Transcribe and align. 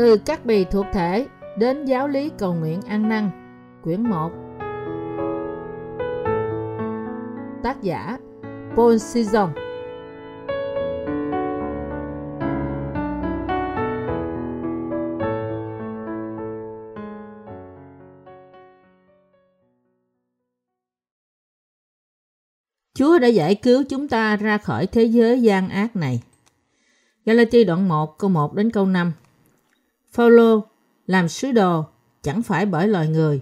Từ 0.00 0.16
các 0.16 0.46
bì 0.46 0.64
thuộc 0.64 0.86
thể 0.92 1.26
đến 1.58 1.84
giáo 1.84 2.08
lý 2.08 2.30
cầu 2.38 2.54
nguyện 2.54 2.80
ăn 2.82 3.08
năn, 3.08 3.30
quyển 3.84 4.02
1. 4.02 4.30
Tác 7.62 7.82
giả 7.82 8.18
Paul 8.76 8.96
Sison 8.96 9.50
Chúa 22.94 23.18
đã 23.18 23.28
giải 23.28 23.54
cứu 23.54 23.82
chúng 23.88 24.08
ta 24.08 24.36
ra 24.36 24.58
khỏi 24.58 24.86
thế 24.86 25.04
giới 25.04 25.42
gian 25.42 25.68
ác 25.68 25.96
này. 25.96 26.22
Galatia 27.24 27.64
đoạn 27.64 27.88
1 27.88 28.18
câu 28.18 28.30
1 28.30 28.54
đến 28.54 28.70
câu 28.70 28.86
5 28.86 29.12
Phaolô 30.12 30.64
làm 31.06 31.28
sứ 31.28 31.52
đồ 31.52 31.84
chẳng 32.22 32.42
phải 32.42 32.66
bởi 32.66 32.88
loài 32.88 33.08
người, 33.08 33.40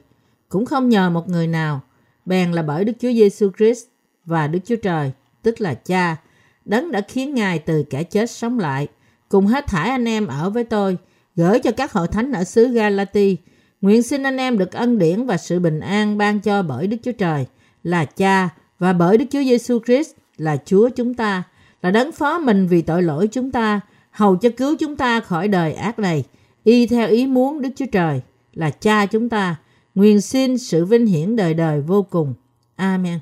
cũng 0.49 0.67
không 0.67 0.89
nhờ 0.89 1.11
một 1.11 1.29
người 1.29 1.47
nào, 1.47 1.81
bèn 2.27 2.53
là 2.53 2.63
bởi 2.63 2.85
Đức 2.85 2.93
Chúa 3.01 3.13
Giêsu 3.13 3.51
Christ 3.59 3.85
và 4.25 4.47
Đức 4.47 4.59
Chúa 4.65 4.77
Trời, 4.77 5.12
tức 5.43 5.61
là 5.61 5.75
Cha, 5.75 6.17
đấng 6.65 6.93
đã 6.93 7.01
khiến 7.09 7.35
Ngài 7.35 7.59
từ 7.59 7.85
kẻ 7.91 8.03
chết 8.03 8.31
sống 8.31 8.59
lại, 8.59 8.89
cùng 9.29 9.47
hết 9.47 9.67
thải 9.67 9.91
anh 9.91 10.05
em 10.05 10.27
ở 10.27 10.51
với 10.51 10.65
tôi, 10.65 10.97
gửi 11.37 11.59
cho 11.59 11.71
các 11.71 11.93
hội 11.93 12.09
thánh 12.09 12.33
ở 12.33 12.45
xứ 12.45 12.69
Galati. 12.69 13.37
Nguyện 13.81 14.03
xin 14.03 14.23
anh 14.23 14.37
em 14.37 14.59
được 14.59 14.73
ân 14.73 14.98
điển 14.98 15.27
và 15.27 15.37
sự 15.37 15.61
bình 15.61 15.81
an 15.81 16.19
ban 16.19 16.41
cho 16.41 16.62
bởi 16.62 16.87
Đức 16.87 16.97
Chúa 17.03 17.12
Trời, 17.12 17.47
là 17.83 18.05
Cha, 18.05 18.48
và 18.79 18.93
bởi 18.93 19.19
Đức 19.19 19.25
Chúa 19.31 19.43
Giêsu 19.43 19.79
Christ 19.87 20.11
là 20.37 20.57
Chúa 20.64 20.89
chúng 20.89 21.14
ta, 21.14 21.42
là 21.83 21.91
đấng 21.91 22.12
phó 22.12 22.39
mình 22.39 22.67
vì 22.67 22.83
tội 22.83 23.03
lỗi 23.03 23.29
chúng 23.33 23.51
ta, 23.51 23.81
hầu 24.11 24.37
cho 24.37 24.48
cứu 24.57 24.77
chúng 24.77 24.97
ta 24.97 25.20
khỏi 25.20 25.48
đời 25.48 25.73
ác 25.73 25.98
này, 25.98 26.25
y 26.64 26.87
theo 26.87 27.09
ý 27.09 27.27
muốn 27.27 27.62
Đức 27.62 27.70
Chúa 27.77 27.87
Trời 27.92 28.20
là 28.53 28.70
Cha 28.70 29.06
chúng 29.06 29.28
ta, 29.28 29.56
nguyện 29.95 30.20
xin 30.20 30.59
sự 30.59 30.84
vinh 30.84 31.06
hiển 31.06 31.37
đời 31.37 31.55
đời 31.55 31.81
vô 31.81 32.03
cùng. 32.03 32.34
Amen. 32.77 33.19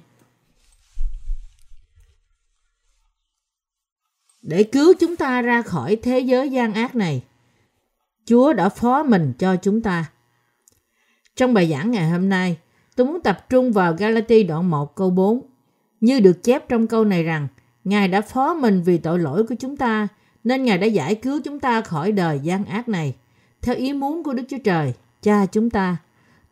Để 4.42 4.62
cứu 4.62 4.94
chúng 5.00 5.16
ta 5.16 5.42
ra 5.42 5.62
khỏi 5.62 5.96
thế 5.96 6.20
giới 6.20 6.50
gian 6.50 6.74
ác 6.74 6.94
này, 6.94 7.22
Chúa 8.24 8.52
đã 8.52 8.68
phó 8.68 9.02
mình 9.02 9.32
cho 9.38 9.56
chúng 9.56 9.82
ta. 9.82 10.04
Trong 11.36 11.54
bài 11.54 11.68
giảng 11.70 11.90
ngày 11.90 12.10
hôm 12.10 12.28
nay, 12.28 12.56
tôi 12.96 13.06
muốn 13.06 13.20
tập 13.20 13.46
trung 13.50 13.72
vào 13.72 13.94
Galati 13.94 14.42
đoạn 14.42 14.70
1 14.70 14.96
câu 14.96 15.10
4. 15.10 15.46
Như 16.00 16.20
được 16.20 16.42
chép 16.42 16.68
trong 16.68 16.86
câu 16.86 17.04
này 17.04 17.22
rằng, 17.22 17.48
Ngài 17.84 18.08
đã 18.08 18.20
phó 18.20 18.54
mình 18.54 18.82
vì 18.82 18.98
tội 18.98 19.18
lỗi 19.18 19.46
của 19.46 19.54
chúng 19.54 19.76
ta, 19.76 20.08
nên 20.44 20.64
Ngài 20.64 20.78
đã 20.78 20.86
giải 20.86 21.14
cứu 21.14 21.40
chúng 21.44 21.60
ta 21.60 21.80
khỏi 21.80 22.12
đời 22.12 22.40
gian 22.42 22.64
ác 22.64 22.88
này 22.88 23.14
theo 23.66 23.76
ý 23.76 23.92
muốn 23.92 24.22
của 24.22 24.32
Đức 24.32 24.42
Chúa 24.48 24.58
Trời, 24.64 24.92
cha 25.22 25.46
chúng 25.46 25.70
ta. 25.70 25.96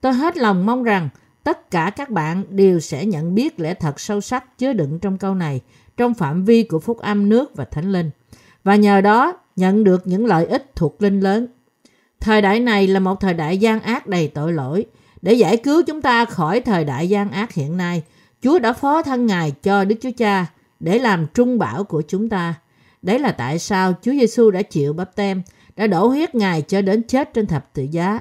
Tôi 0.00 0.12
hết 0.12 0.36
lòng 0.36 0.66
mong 0.66 0.82
rằng 0.82 1.08
tất 1.44 1.70
cả 1.70 1.90
các 1.96 2.10
bạn 2.10 2.44
đều 2.50 2.80
sẽ 2.80 3.06
nhận 3.06 3.34
biết 3.34 3.60
lẽ 3.60 3.74
thật 3.74 4.00
sâu 4.00 4.20
sắc 4.20 4.58
chứa 4.58 4.72
đựng 4.72 4.98
trong 4.98 5.18
câu 5.18 5.34
này 5.34 5.60
trong 5.96 6.14
phạm 6.14 6.44
vi 6.44 6.62
của 6.62 6.78
phúc 6.78 6.98
âm 6.98 7.28
nước 7.28 7.56
và 7.56 7.64
thánh 7.64 7.92
linh 7.92 8.10
và 8.64 8.76
nhờ 8.76 9.00
đó 9.00 9.32
nhận 9.56 9.84
được 9.84 10.06
những 10.06 10.26
lợi 10.26 10.46
ích 10.46 10.76
thuộc 10.76 11.02
linh 11.02 11.20
lớn. 11.20 11.46
Thời 12.20 12.42
đại 12.42 12.60
này 12.60 12.86
là 12.86 13.00
một 13.00 13.20
thời 13.20 13.34
đại 13.34 13.58
gian 13.58 13.80
ác 13.80 14.06
đầy 14.06 14.28
tội 14.28 14.52
lỗi. 14.52 14.86
Để 15.22 15.32
giải 15.32 15.56
cứu 15.56 15.82
chúng 15.86 16.02
ta 16.02 16.24
khỏi 16.24 16.60
thời 16.60 16.84
đại 16.84 17.08
gian 17.08 17.30
ác 17.30 17.52
hiện 17.52 17.76
nay, 17.76 18.02
Chúa 18.42 18.58
đã 18.58 18.72
phó 18.72 19.02
thân 19.02 19.26
Ngài 19.26 19.50
cho 19.50 19.84
Đức 19.84 19.96
Chúa 20.02 20.12
Cha 20.16 20.46
để 20.80 20.98
làm 20.98 21.26
trung 21.34 21.58
bảo 21.58 21.84
của 21.84 22.02
chúng 22.08 22.28
ta. 22.28 22.54
Đấy 23.02 23.18
là 23.18 23.32
tại 23.32 23.58
sao 23.58 23.94
Chúa 24.02 24.12
Giêsu 24.12 24.50
đã 24.50 24.62
chịu 24.62 24.92
bắp 24.92 25.16
tem 25.16 25.42
đã 25.76 25.86
đổ 25.86 26.06
huyết 26.06 26.34
Ngài 26.34 26.62
cho 26.62 26.82
đến 26.82 27.02
chết 27.02 27.34
trên 27.34 27.46
thập 27.46 27.72
tự 27.72 27.82
giá, 27.82 28.20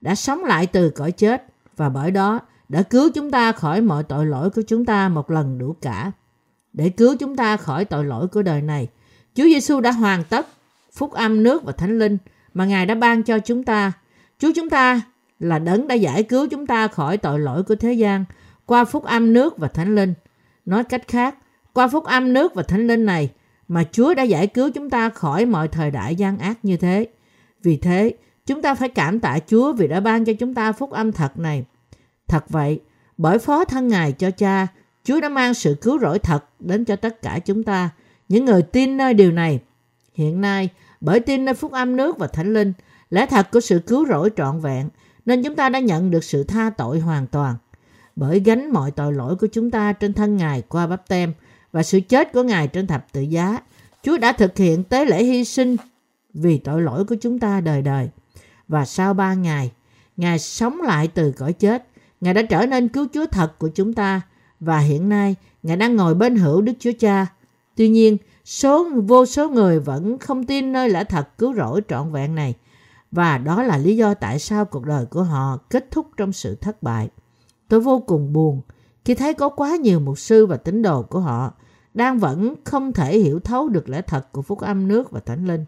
đã 0.00 0.14
sống 0.14 0.44
lại 0.44 0.66
từ 0.66 0.90
cõi 0.90 1.12
chết 1.12 1.44
và 1.76 1.88
bởi 1.88 2.10
đó 2.10 2.40
đã 2.68 2.82
cứu 2.82 3.10
chúng 3.14 3.30
ta 3.30 3.52
khỏi 3.52 3.80
mọi 3.80 4.02
tội 4.02 4.26
lỗi 4.26 4.50
của 4.50 4.62
chúng 4.68 4.84
ta 4.84 5.08
một 5.08 5.30
lần 5.30 5.58
đủ 5.58 5.76
cả. 5.80 6.12
Để 6.72 6.88
cứu 6.88 7.16
chúng 7.16 7.36
ta 7.36 7.56
khỏi 7.56 7.84
tội 7.84 8.04
lỗi 8.04 8.28
của 8.28 8.42
đời 8.42 8.62
này, 8.62 8.88
Chúa 9.34 9.44
Giêsu 9.44 9.80
đã 9.80 9.92
hoàn 9.92 10.24
tất 10.24 10.46
phúc 10.92 11.12
âm 11.12 11.42
nước 11.42 11.64
và 11.64 11.72
thánh 11.72 11.98
linh 11.98 12.18
mà 12.54 12.64
Ngài 12.64 12.86
đã 12.86 12.94
ban 12.94 13.22
cho 13.22 13.38
chúng 13.38 13.64
ta. 13.64 13.92
Chúa 14.38 14.52
chúng 14.54 14.70
ta 14.70 15.00
là 15.38 15.58
đấng 15.58 15.88
đã 15.88 15.94
giải 15.94 16.22
cứu 16.22 16.46
chúng 16.46 16.66
ta 16.66 16.88
khỏi 16.88 17.16
tội 17.16 17.40
lỗi 17.40 17.62
của 17.62 17.74
thế 17.74 17.92
gian 17.92 18.24
qua 18.66 18.84
phúc 18.84 19.04
âm 19.04 19.32
nước 19.32 19.58
và 19.58 19.68
thánh 19.68 19.94
linh. 19.94 20.14
Nói 20.66 20.84
cách 20.84 21.08
khác, 21.08 21.34
qua 21.72 21.88
phúc 21.88 22.04
âm 22.04 22.32
nước 22.32 22.54
và 22.54 22.62
thánh 22.62 22.86
linh 22.86 23.04
này, 23.04 23.30
mà 23.72 23.84
Chúa 23.92 24.14
đã 24.14 24.22
giải 24.22 24.46
cứu 24.46 24.70
chúng 24.70 24.90
ta 24.90 25.08
khỏi 25.08 25.46
mọi 25.46 25.68
thời 25.68 25.90
đại 25.90 26.16
gian 26.16 26.38
ác 26.38 26.58
như 26.64 26.76
thế. 26.76 27.06
Vì 27.62 27.76
thế, 27.76 28.12
chúng 28.46 28.62
ta 28.62 28.74
phải 28.74 28.88
cảm 28.88 29.20
tạ 29.20 29.38
Chúa 29.46 29.72
vì 29.72 29.88
đã 29.88 30.00
ban 30.00 30.24
cho 30.24 30.32
chúng 30.32 30.54
ta 30.54 30.72
phúc 30.72 30.90
âm 30.90 31.12
thật 31.12 31.38
này. 31.38 31.64
Thật 32.28 32.44
vậy, 32.48 32.80
bởi 33.16 33.38
phó 33.38 33.64
thân 33.64 33.88
Ngài 33.88 34.12
cho 34.12 34.30
cha, 34.30 34.66
Chúa 35.04 35.20
đã 35.20 35.28
mang 35.28 35.54
sự 35.54 35.76
cứu 35.80 35.98
rỗi 35.98 36.18
thật 36.18 36.44
đến 36.60 36.84
cho 36.84 36.96
tất 36.96 37.22
cả 37.22 37.38
chúng 37.38 37.62
ta, 37.62 37.90
những 38.28 38.44
người 38.44 38.62
tin 38.62 38.96
nơi 38.96 39.14
điều 39.14 39.32
này. 39.32 39.60
Hiện 40.14 40.40
nay, 40.40 40.68
bởi 41.00 41.20
tin 41.20 41.44
nơi 41.44 41.54
phúc 41.54 41.72
âm 41.72 41.96
nước 41.96 42.18
và 42.18 42.26
thánh 42.26 42.54
linh, 42.54 42.72
lẽ 43.10 43.26
thật 43.26 43.50
của 43.52 43.60
sự 43.60 43.78
cứu 43.78 44.06
rỗi 44.06 44.30
trọn 44.36 44.60
vẹn, 44.60 44.88
nên 45.26 45.42
chúng 45.42 45.56
ta 45.56 45.68
đã 45.68 45.78
nhận 45.78 46.10
được 46.10 46.24
sự 46.24 46.44
tha 46.44 46.70
tội 46.70 47.00
hoàn 47.00 47.26
toàn. 47.26 47.56
Bởi 48.16 48.40
gánh 48.40 48.72
mọi 48.72 48.90
tội 48.90 49.12
lỗi 49.12 49.36
của 49.36 49.46
chúng 49.46 49.70
ta 49.70 49.92
trên 49.92 50.12
thân 50.12 50.36
Ngài 50.36 50.62
qua 50.62 50.86
bắp 50.86 51.08
tem, 51.08 51.32
và 51.72 51.82
sự 51.82 52.00
chết 52.00 52.32
của 52.32 52.42
Ngài 52.42 52.68
trên 52.68 52.86
thập 52.86 53.12
tự 53.12 53.20
giá, 53.20 53.58
Chúa 54.02 54.18
đã 54.18 54.32
thực 54.32 54.58
hiện 54.58 54.84
tế 54.84 55.04
lễ 55.04 55.24
hy 55.24 55.44
sinh 55.44 55.76
vì 56.34 56.58
tội 56.58 56.82
lỗi 56.82 57.04
của 57.04 57.14
chúng 57.20 57.38
ta 57.38 57.60
đời 57.60 57.82
đời. 57.82 58.08
Và 58.68 58.84
sau 58.84 59.14
ba 59.14 59.34
ngày, 59.34 59.72
Ngài 60.16 60.38
sống 60.38 60.80
lại 60.80 61.08
từ 61.08 61.32
cõi 61.32 61.52
chết. 61.52 61.88
Ngài 62.20 62.34
đã 62.34 62.42
trở 62.42 62.66
nên 62.66 62.88
cứu 62.88 63.06
Chúa 63.12 63.26
thật 63.26 63.58
của 63.58 63.68
chúng 63.68 63.94
ta 63.94 64.20
và 64.60 64.78
hiện 64.78 65.08
nay 65.08 65.36
Ngài 65.62 65.76
đang 65.76 65.96
ngồi 65.96 66.14
bên 66.14 66.36
hữu 66.36 66.60
Đức 66.60 66.72
Chúa 66.78 66.92
Cha. 67.00 67.26
Tuy 67.76 67.88
nhiên, 67.88 68.16
số 68.44 68.88
vô 69.06 69.26
số 69.26 69.48
người 69.48 69.80
vẫn 69.80 70.18
không 70.18 70.44
tin 70.44 70.72
nơi 70.72 70.90
lẽ 70.90 71.04
thật 71.04 71.38
cứu 71.38 71.54
rỗi 71.54 71.80
trọn 71.88 72.12
vẹn 72.12 72.34
này. 72.34 72.54
Và 73.12 73.38
đó 73.38 73.62
là 73.62 73.78
lý 73.78 73.96
do 73.96 74.14
tại 74.14 74.38
sao 74.38 74.64
cuộc 74.64 74.84
đời 74.84 75.06
của 75.06 75.22
họ 75.22 75.58
kết 75.70 75.90
thúc 75.90 76.06
trong 76.16 76.32
sự 76.32 76.54
thất 76.54 76.82
bại. 76.82 77.08
Tôi 77.68 77.80
vô 77.80 77.98
cùng 77.98 78.32
buồn 78.32 78.60
khi 79.04 79.14
thấy 79.14 79.34
có 79.34 79.48
quá 79.48 79.76
nhiều 79.76 80.00
mục 80.00 80.18
sư 80.18 80.46
và 80.46 80.56
tín 80.56 80.82
đồ 80.82 81.02
của 81.02 81.20
họ 81.20 81.52
đang 81.94 82.18
vẫn 82.18 82.54
không 82.64 82.92
thể 82.92 83.18
hiểu 83.18 83.40
thấu 83.40 83.68
được 83.68 83.88
lẽ 83.88 84.02
thật 84.02 84.32
của 84.32 84.42
phúc 84.42 84.60
âm 84.60 84.88
nước 84.88 85.10
và 85.10 85.20
thánh 85.20 85.46
linh. 85.46 85.64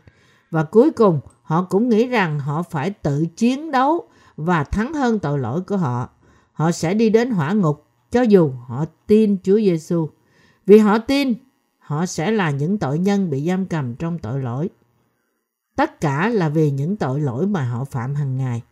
Và 0.51 0.65
cuối 0.65 0.91
cùng, 0.91 1.21
họ 1.43 1.63
cũng 1.71 1.89
nghĩ 1.89 2.07
rằng 2.07 2.41
họ 2.41 2.63
phải 2.63 2.91
tự 2.91 3.27
chiến 3.37 3.71
đấu 3.71 4.09
và 4.37 4.65
thắng 4.65 4.95
hơn 4.95 5.19
tội 5.19 5.39
lỗi 5.39 5.61
của 5.61 5.77
họ. 5.77 6.09
Họ 6.53 6.73
sẽ 6.73 6.95
đi 6.95 7.11
đến 7.11 7.31
hỏa 7.31 7.53
ngục 7.53 7.87
cho 8.11 8.23
dù 8.23 8.51
họ 8.67 8.85
tin 9.07 9.37
Chúa 9.43 9.57
Giêsu. 9.57 10.09
Vì 10.67 10.79
họ 10.79 10.99
tin, 10.99 11.35
họ 11.79 12.07
sẽ 12.07 12.31
là 12.31 12.51
những 12.51 12.79
tội 12.79 12.99
nhân 12.99 13.31
bị 13.31 13.47
giam 13.49 13.67
cầm 13.67 13.95
trong 13.95 14.19
tội 14.19 14.41
lỗi. 14.41 14.69
Tất 15.77 16.01
cả 16.01 16.29
là 16.29 16.49
vì 16.49 16.71
những 16.71 16.97
tội 16.97 17.21
lỗi 17.21 17.47
mà 17.47 17.65
họ 17.65 17.85
phạm 17.85 18.15
hàng 18.15 18.37
ngày. 18.37 18.63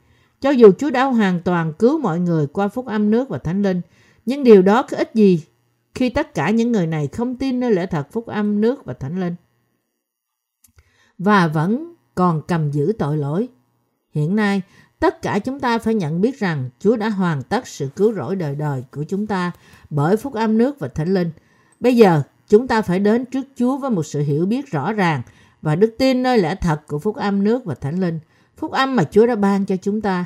Cho 0.41 0.51
dù 0.51 0.73
Chúa 0.79 0.91
đã 0.91 1.05
hoàn 1.05 1.41
toàn 1.43 1.73
cứu 1.73 1.99
mọi 1.99 2.21
người 2.21 2.47
qua 2.47 2.69
phúc 2.69 2.87
âm 2.87 3.11
nước 3.11 3.29
và 3.29 3.39
thánh 3.39 3.63
linh, 3.63 3.81
nhưng 4.27 4.45
điều 4.45 4.63
đó 4.63 4.83
có 4.83 4.97
ích 4.97 5.11
gì 5.15 5.45
khi 5.95 6.11
tất 6.11 6.35
cả 6.35 6.51
những 6.51 6.73
người 6.73 6.87
này 6.87 7.07
không 7.07 7.37
tin 7.37 7.61
nơi 7.61 7.75
lẽ 7.75 7.87
thật 7.87 8.07
phúc 8.13 8.27
âm 8.27 8.61
nước 8.61 8.85
và 8.85 8.95
thánh 8.95 9.21
linh 9.21 9.35
và 11.19 11.47
vẫn 11.47 11.95
còn 12.15 12.43
cầm 12.49 12.71
giữ 12.71 12.93
tội 12.99 13.17
lỗi. 13.17 13.49
Hiện 14.11 14.37
nay, 14.37 14.63
tất 14.99 15.23
cả 15.23 15.39
chúng 15.39 15.61
ta 15.61 15.79
phải 15.79 15.95
nhận 15.95 16.21
biết 16.21 16.39
rằng 16.39 16.71
Chúa 16.79 16.97
đã 16.97 17.09
hoàn 17.09 17.43
tất 17.43 17.67
sự 17.67 17.89
cứu 17.97 18.15
rỗi 18.15 18.37
đời 18.37 18.55
đời 18.55 18.85
của 18.91 19.05
chúng 19.09 19.27
ta 19.27 19.53
bởi 19.91 20.17
phúc 20.17 20.35
âm 20.35 20.59
nước 20.59 20.79
và 20.79 20.89
thánh 20.89 21.15
linh. 21.15 21.31
Bây 21.81 21.97
giờ, 21.97 22.23
chúng 22.49 22.69
ta 22.69 22.83
phải 22.83 22.99
đến 22.99 23.25
trước 23.25 23.47
Chúa 23.57 23.77
với 23.77 23.91
một 23.91 24.03
sự 24.03 24.21
hiểu 24.21 24.47
biết 24.47 24.71
rõ 24.71 24.93
ràng 24.93 25.23
và 25.63 25.77
đức 25.77 25.95
tin 25.99 26.23
nơi 26.23 26.39
lẽ 26.39 26.55
thật 26.55 26.87
của 26.87 26.99
phúc 26.99 27.17
âm 27.17 27.45
nước 27.45 27.65
và 27.65 27.75
thánh 27.75 28.01
linh. 28.01 28.19
Phúc 28.57 28.73
âm 28.73 28.97
mà 28.97 29.05
Chúa 29.05 29.27
đã 29.27 29.35
ban 29.35 29.65
cho 29.65 29.77
chúng 29.77 30.01
ta. 30.01 30.25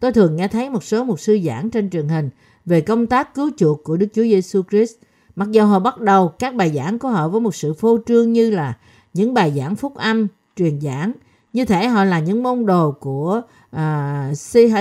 Tôi 0.00 0.12
thường 0.12 0.36
nghe 0.36 0.48
thấy 0.48 0.70
một 0.70 0.84
số 0.84 1.04
mục 1.04 1.20
sư 1.20 1.38
giảng 1.44 1.70
trên 1.70 1.90
truyền 1.90 2.08
hình 2.08 2.30
về 2.66 2.80
công 2.80 3.06
tác 3.06 3.34
cứu 3.34 3.50
chuộc 3.56 3.84
của 3.84 3.96
Đức 3.96 4.06
Chúa 4.14 4.22
Giêsu 4.22 4.62
Christ. 4.70 4.94
Mặc 5.36 5.50
dù 5.50 5.64
họ 5.64 5.78
bắt 5.78 6.00
đầu 6.00 6.28
các 6.28 6.54
bài 6.54 6.72
giảng 6.74 6.98
của 6.98 7.08
họ 7.08 7.28
với 7.28 7.40
một 7.40 7.54
sự 7.54 7.74
phô 7.74 7.98
trương 8.06 8.32
như 8.32 8.50
là 8.50 8.76
những 9.14 9.34
bài 9.34 9.52
giảng 9.56 9.76
phúc 9.76 9.94
âm, 9.94 10.26
truyền 10.56 10.80
giảng, 10.80 11.12
như 11.52 11.64
thể 11.64 11.88
họ 11.88 12.04
là 12.04 12.18
những 12.18 12.42
môn 12.42 12.66
đồ 12.66 12.92
của 12.92 13.42
à, 13.70 14.28
uh, 14.32 14.36
C.H. 14.36 14.80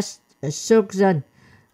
Spurgeon. 0.51 1.19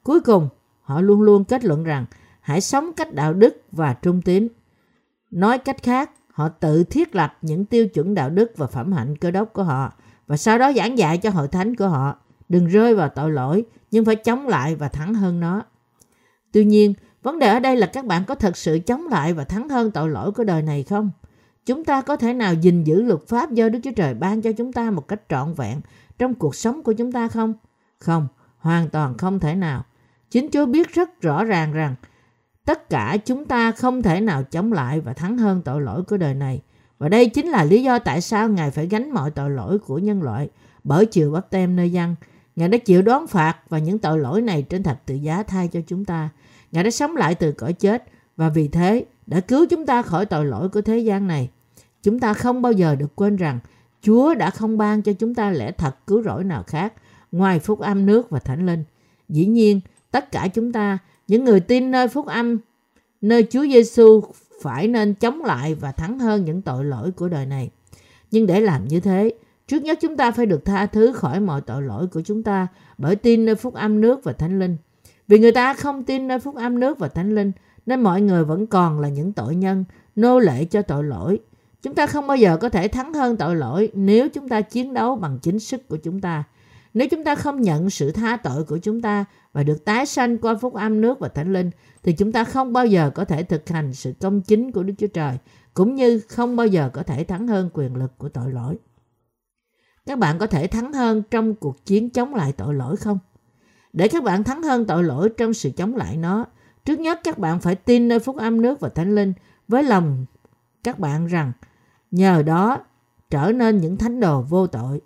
Cuối 0.03 0.21
cùng, 0.21 0.49
họ 0.81 1.01
luôn 1.01 1.21
luôn 1.21 1.43
kết 1.43 1.65
luận 1.65 1.83
rằng 1.83 2.05
hãy 2.39 2.61
sống 2.61 2.93
cách 2.93 3.13
đạo 3.13 3.33
đức 3.33 3.63
và 3.71 3.93
trung 3.93 4.21
tín. 4.21 4.47
Nói 5.31 5.57
cách 5.57 5.83
khác, 5.83 6.11
họ 6.33 6.49
tự 6.49 6.83
thiết 6.83 7.15
lập 7.15 7.37
những 7.41 7.65
tiêu 7.65 7.87
chuẩn 7.87 8.13
đạo 8.13 8.29
đức 8.29 8.51
và 8.57 8.67
phẩm 8.67 8.91
hạnh 8.91 9.15
cơ 9.15 9.31
đốc 9.31 9.53
của 9.53 9.63
họ 9.63 9.93
và 10.27 10.37
sau 10.37 10.57
đó 10.57 10.71
giảng 10.75 10.97
dạy 10.97 11.17
cho 11.17 11.29
hội 11.29 11.47
thánh 11.47 11.75
của 11.75 11.87
họ. 11.87 12.15
Đừng 12.49 12.67
rơi 12.67 12.95
vào 12.95 13.09
tội 13.09 13.31
lỗi, 13.31 13.65
nhưng 13.91 14.05
phải 14.05 14.15
chống 14.15 14.47
lại 14.47 14.75
và 14.75 14.87
thắng 14.87 15.13
hơn 15.13 15.39
nó. 15.39 15.63
Tuy 16.51 16.65
nhiên, 16.65 16.93
vấn 17.23 17.39
đề 17.39 17.47
ở 17.47 17.59
đây 17.59 17.77
là 17.77 17.87
các 17.87 18.05
bạn 18.05 18.25
có 18.25 18.35
thật 18.35 18.57
sự 18.57 18.79
chống 18.79 19.07
lại 19.07 19.33
và 19.33 19.43
thắng 19.43 19.69
hơn 19.69 19.91
tội 19.91 20.09
lỗi 20.09 20.31
của 20.31 20.43
đời 20.43 20.61
này 20.61 20.83
không? 20.83 21.11
Chúng 21.65 21.85
ta 21.85 22.01
có 22.01 22.15
thể 22.15 22.33
nào 22.33 22.53
gìn 22.53 22.83
giữ 22.83 23.01
luật 23.01 23.27
pháp 23.27 23.51
do 23.51 23.69
Đức 23.69 23.79
Chúa 23.83 23.91
Trời 23.95 24.13
ban 24.13 24.41
cho 24.41 24.51
chúng 24.51 24.73
ta 24.73 24.91
một 24.91 25.07
cách 25.07 25.21
trọn 25.29 25.53
vẹn 25.53 25.81
trong 26.17 26.33
cuộc 26.33 26.55
sống 26.55 26.83
của 26.83 26.93
chúng 26.93 27.11
ta 27.11 27.27
không? 27.27 27.53
Không, 27.99 28.27
hoàn 28.57 28.89
toàn 28.89 29.17
không 29.17 29.39
thể 29.39 29.55
nào. 29.55 29.85
Chính 30.31 30.49
Chúa 30.51 30.65
biết 30.65 30.93
rất 30.93 31.21
rõ 31.21 31.43
ràng 31.43 31.73
rằng 31.73 31.95
tất 32.65 32.89
cả 32.89 33.17
chúng 33.25 33.45
ta 33.45 33.71
không 33.71 34.01
thể 34.01 34.21
nào 34.21 34.43
chống 34.43 34.73
lại 34.73 35.01
và 35.01 35.13
thắng 35.13 35.37
hơn 35.37 35.61
tội 35.65 35.81
lỗi 35.81 36.03
của 36.03 36.17
đời 36.17 36.33
này. 36.33 36.61
Và 36.97 37.09
đây 37.09 37.29
chính 37.29 37.47
là 37.47 37.63
lý 37.63 37.83
do 37.83 37.99
tại 37.99 38.21
sao 38.21 38.49
Ngài 38.49 38.71
phải 38.71 38.87
gánh 38.87 39.11
mọi 39.11 39.31
tội 39.31 39.49
lỗi 39.49 39.79
của 39.79 39.97
nhân 39.97 40.23
loại 40.23 40.49
bởi 40.83 41.05
chiều 41.05 41.31
bắp 41.31 41.49
tem 41.49 41.75
nơi 41.75 41.91
dân. 41.91 42.15
Ngài 42.59 42.69
đã 42.69 42.77
chịu 42.77 43.01
đón 43.01 43.27
phạt 43.27 43.57
và 43.69 43.79
những 43.79 43.99
tội 43.99 44.19
lỗi 44.19 44.41
này 44.41 44.61
trên 44.61 44.83
thập 44.83 45.05
tự 45.05 45.15
giá 45.15 45.43
thay 45.43 45.67
cho 45.67 45.79
chúng 45.87 46.05
ta. 46.05 46.29
Ngài 46.71 46.83
đã 46.83 46.91
sống 46.91 47.15
lại 47.15 47.35
từ 47.35 47.51
cõi 47.51 47.73
chết 47.73 48.03
và 48.37 48.49
vì 48.49 48.67
thế 48.67 49.05
đã 49.27 49.39
cứu 49.39 49.65
chúng 49.69 49.85
ta 49.85 50.01
khỏi 50.01 50.25
tội 50.25 50.45
lỗi 50.45 50.69
của 50.69 50.81
thế 50.81 50.97
gian 50.97 51.27
này. 51.27 51.49
Chúng 52.03 52.19
ta 52.19 52.33
không 52.33 52.61
bao 52.61 52.71
giờ 52.71 52.95
được 52.95 53.15
quên 53.15 53.35
rằng 53.35 53.59
Chúa 54.01 54.33
đã 54.33 54.49
không 54.49 54.77
ban 54.77 55.01
cho 55.01 55.13
chúng 55.13 55.35
ta 55.35 55.51
lẽ 55.51 55.71
thật 55.71 56.07
cứu 56.07 56.23
rỗi 56.23 56.43
nào 56.43 56.63
khác 56.67 56.93
ngoài 57.31 57.59
phúc 57.59 57.79
âm 57.79 58.05
nước 58.05 58.29
và 58.29 58.39
thánh 58.39 58.65
linh. 58.65 58.83
Dĩ 59.29 59.45
nhiên, 59.45 59.81
tất 60.11 60.31
cả 60.31 60.47
chúng 60.47 60.71
ta, 60.71 60.97
những 61.27 61.45
người 61.45 61.59
tin 61.59 61.91
nơi 61.91 62.07
phúc 62.07 62.25
âm, 62.25 62.57
nơi 63.21 63.47
Chúa 63.49 63.63
Giêsu 63.63 64.21
phải 64.61 64.87
nên 64.87 65.13
chống 65.13 65.43
lại 65.43 65.75
và 65.75 65.91
thắng 65.91 66.19
hơn 66.19 66.45
những 66.45 66.61
tội 66.61 66.85
lỗi 66.85 67.11
của 67.11 67.29
đời 67.29 67.45
này. 67.45 67.69
Nhưng 68.31 68.47
để 68.47 68.61
làm 68.61 68.87
như 68.87 68.99
thế, 68.99 69.31
trước 69.69 69.83
nhất 69.83 69.97
chúng 70.01 70.17
ta 70.17 70.31
phải 70.31 70.45
được 70.45 70.65
tha 70.65 70.85
thứ 70.85 71.13
khỏi 71.13 71.39
mọi 71.39 71.61
tội 71.61 71.81
lỗi 71.81 72.07
của 72.07 72.21
chúng 72.21 72.43
ta 72.43 72.67
bởi 72.97 73.15
tin 73.15 73.45
nơi 73.45 73.55
phúc 73.55 73.73
âm 73.73 74.01
nước 74.01 74.23
và 74.23 74.33
thánh 74.33 74.59
linh. 74.59 74.77
Vì 75.27 75.39
người 75.39 75.51
ta 75.51 75.73
không 75.73 76.03
tin 76.03 76.27
nơi 76.27 76.39
phúc 76.39 76.55
âm 76.55 76.79
nước 76.79 76.99
và 76.99 77.07
thánh 77.07 77.35
linh, 77.35 77.51
nên 77.85 78.01
mọi 78.01 78.21
người 78.21 78.43
vẫn 78.43 78.67
còn 78.67 78.99
là 78.99 79.09
những 79.09 79.33
tội 79.33 79.55
nhân, 79.55 79.85
nô 80.15 80.39
lệ 80.39 80.65
cho 80.65 80.81
tội 80.81 81.03
lỗi. 81.03 81.39
Chúng 81.81 81.95
ta 81.95 82.07
không 82.07 82.27
bao 82.27 82.37
giờ 82.37 82.57
có 82.57 82.69
thể 82.69 82.87
thắng 82.87 83.13
hơn 83.13 83.37
tội 83.37 83.55
lỗi 83.55 83.91
nếu 83.93 84.29
chúng 84.29 84.49
ta 84.49 84.61
chiến 84.61 84.93
đấu 84.93 85.15
bằng 85.15 85.39
chính 85.41 85.59
sức 85.59 85.87
của 85.87 85.97
chúng 85.97 86.21
ta. 86.21 86.43
Nếu 86.93 87.07
chúng 87.11 87.23
ta 87.23 87.35
không 87.35 87.61
nhận 87.61 87.89
sự 87.89 88.11
tha 88.11 88.37
tội 88.37 88.63
của 88.63 88.77
chúng 88.77 89.01
ta 89.01 89.25
và 89.53 89.63
được 89.63 89.85
tái 89.85 90.05
sanh 90.05 90.37
qua 90.37 90.55
phúc 90.55 90.73
âm 90.73 91.01
nước 91.01 91.19
và 91.19 91.27
thánh 91.27 91.53
linh, 91.53 91.71
thì 92.03 92.13
chúng 92.13 92.31
ta 92.31 92.43
không 92.43 92.73
bao 92.73 92.85
giờ 92.85 93.09
có 93.15 93.25
thể 93.25 93.43
thực 93.43 93.69
hành 93.69 93.93
sự 93.93 94.13
công 94.21 94.41
chính 94.41 94.71
của 94.71 94.83
Đức 94.83 94.93
Chúa 94.97 95.07
Trời, 95.07 95.37
cũng 95.73 95.95
như 95.95 96.19
không 96.19 96.55
bao 96.55 96.67
giờ 96.67 96.89
có 96.93 97.03
thể 97.03 97.23
thắng 97.23 97.47
hơn 97.47 97.69
quyền 97.73 97.95
lực 97.95 98.17
của 98.17 98.29
tội 98.29 98.51
lỗi. 98.51 98.77
Các 100.09 100.19
bạn 100.19 100.39
có 100.39 100.47
thể 100.47 100.67
thắng 100.67 100.93
hơn 100.93 101.23
trong 101.31 101.55
cuộc 101.55 101.85
chiến 101.85 102.09
chống 102.09 102.35
lại 102.35 102.51
tội 102.51 102.73
lỗi 102.73 102.97
không? 102.97 103.19
Để 103.93 104.07
các 104.07 104.23
bạn 104.23 104.43
thắng 104.43 104.63
hơn 104.63 104.85
tội 104.85 105.03
lỗi 105.03 105.29
trong 105.37 105.53
sự 105.53 105.69
chống 105.77 105.95
lại 105.95 106.17
nó, 106.17 106.45
trước 106.85 106.99
nhất 106.99 107.19
các 107.23 107.37
bạn 107.37 107.59
phải 107.59 107.75
tin 107.75 108.07
nơi 108.07 108.19
phúc 108.19 108.37
âm 108.37 108.61
nước 108.61 108.79
và 108.79 108.89
thánh 108.89 109.15
linh 109.15 109.33
với 109.67 109.83
lòng 109.83 110.25
các 110.83 110.99
bạn 110.99 111.27
rằng 111.27 111.51
nhờ 112.11 112.43
đó 112.43 112.77
trở 113.29 113.51
nên 113.51 113.77
những 113.77 113.97
thánh 113.97 114.19
đồ 114.19 114.41
vô 114.41 114.67
tội. 114.67 115.01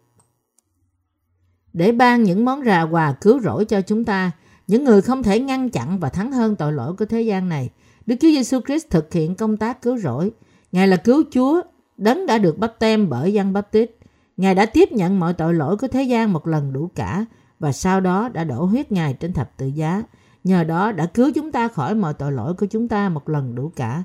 Để 1.74 1.92
ban 1.92 2.24
những 2.24 2.46
món 2.46 2.62
quà 2.68 2.82
quà 2.82 3.14
cứu 3.22 3.40
rỗi 3.40 3.66
cho 3.66 3.82
chúng 3.82 4.06
ta, 4.06 4.32
những 4.68 4.84
người 4.84 5.02
không 5.02 5.24
thể 5.24 5.40
ngăn 5.40 5.70
chặn 5.70 6.00
và 6.00 6.10
thắng 6.10 6.32
hơn 6.32 6.56
tội 6.56 6.74
lỗi 6.74 6.94
của 6.96 7.06
thế 7.06 7.22
gian 7.22 7.50
này. 7.50 7.70
Đức 8.06 8.16
Chúa 8.20 8.28
Giêsu 8.28 8.60
Christ 8.66 8.90
thực 8.90 9.14
hiện 9.14 9.36
công 9.36 9.58
tác 9.58 9.82
cứu 9.82 9.98
rỗi. 9.98 10.32
Ngài 10.72 10.88
là 10.88 10.98
cứu 10.98 11.24
Chúa, 11.32 11.62
đấng 11.98 12.26
đã 12.26 12.38
được 12.38 12.58
bắp 12.58 12.80
tem 12.80 13.10
bởi 13.10 13.34
dân 13.34 13.54
bắp 13.54 13.72
tít. 13.72 13.92
Ngài 14.38 14.56
đã 14.56 14.66
tiếp 14.66 14.92
nhận 14.92 15.20
mọi 15.20 15.34
tội 15.34 15.54
lỗi 15.54 15.78
của 15.78 15.88
thế 15.88 16.04
gian 16.04 16.34
một 16.34 16.48
lần 16.48 16.74
đủ 16.74 16.90
cả 16.96 17.26
và 17.60 17.72
sau 17.72 18.02
đó 18.02 18.30
đã 18.30 18.44
đổ 18.44 18.66
huyết 18.66 18.92
Ngài 18.92 19.14
trên 19.14 19.34
thập 19.34 19.58
tự 19.58 19.68
giá. 19.68 20.04
Nhờ 20.44 20.64
đó 20.64 20.92
đã 20.92 21.06
cứu 21.06 21.32
chúng 21.36 21.52
ta 21.52 21.68
khỏi 21.68 21.96
mọi 21.96 22.14
tội 22.14 22.32
lỗi 22.32 22.54
của 22.54 22.66
chúng 22.66 22.88
ta 22.88 23.10
một 23.10 23.30
lần 23.30 23.56
đủ 23.56 23.72
cả. 23.76 24.04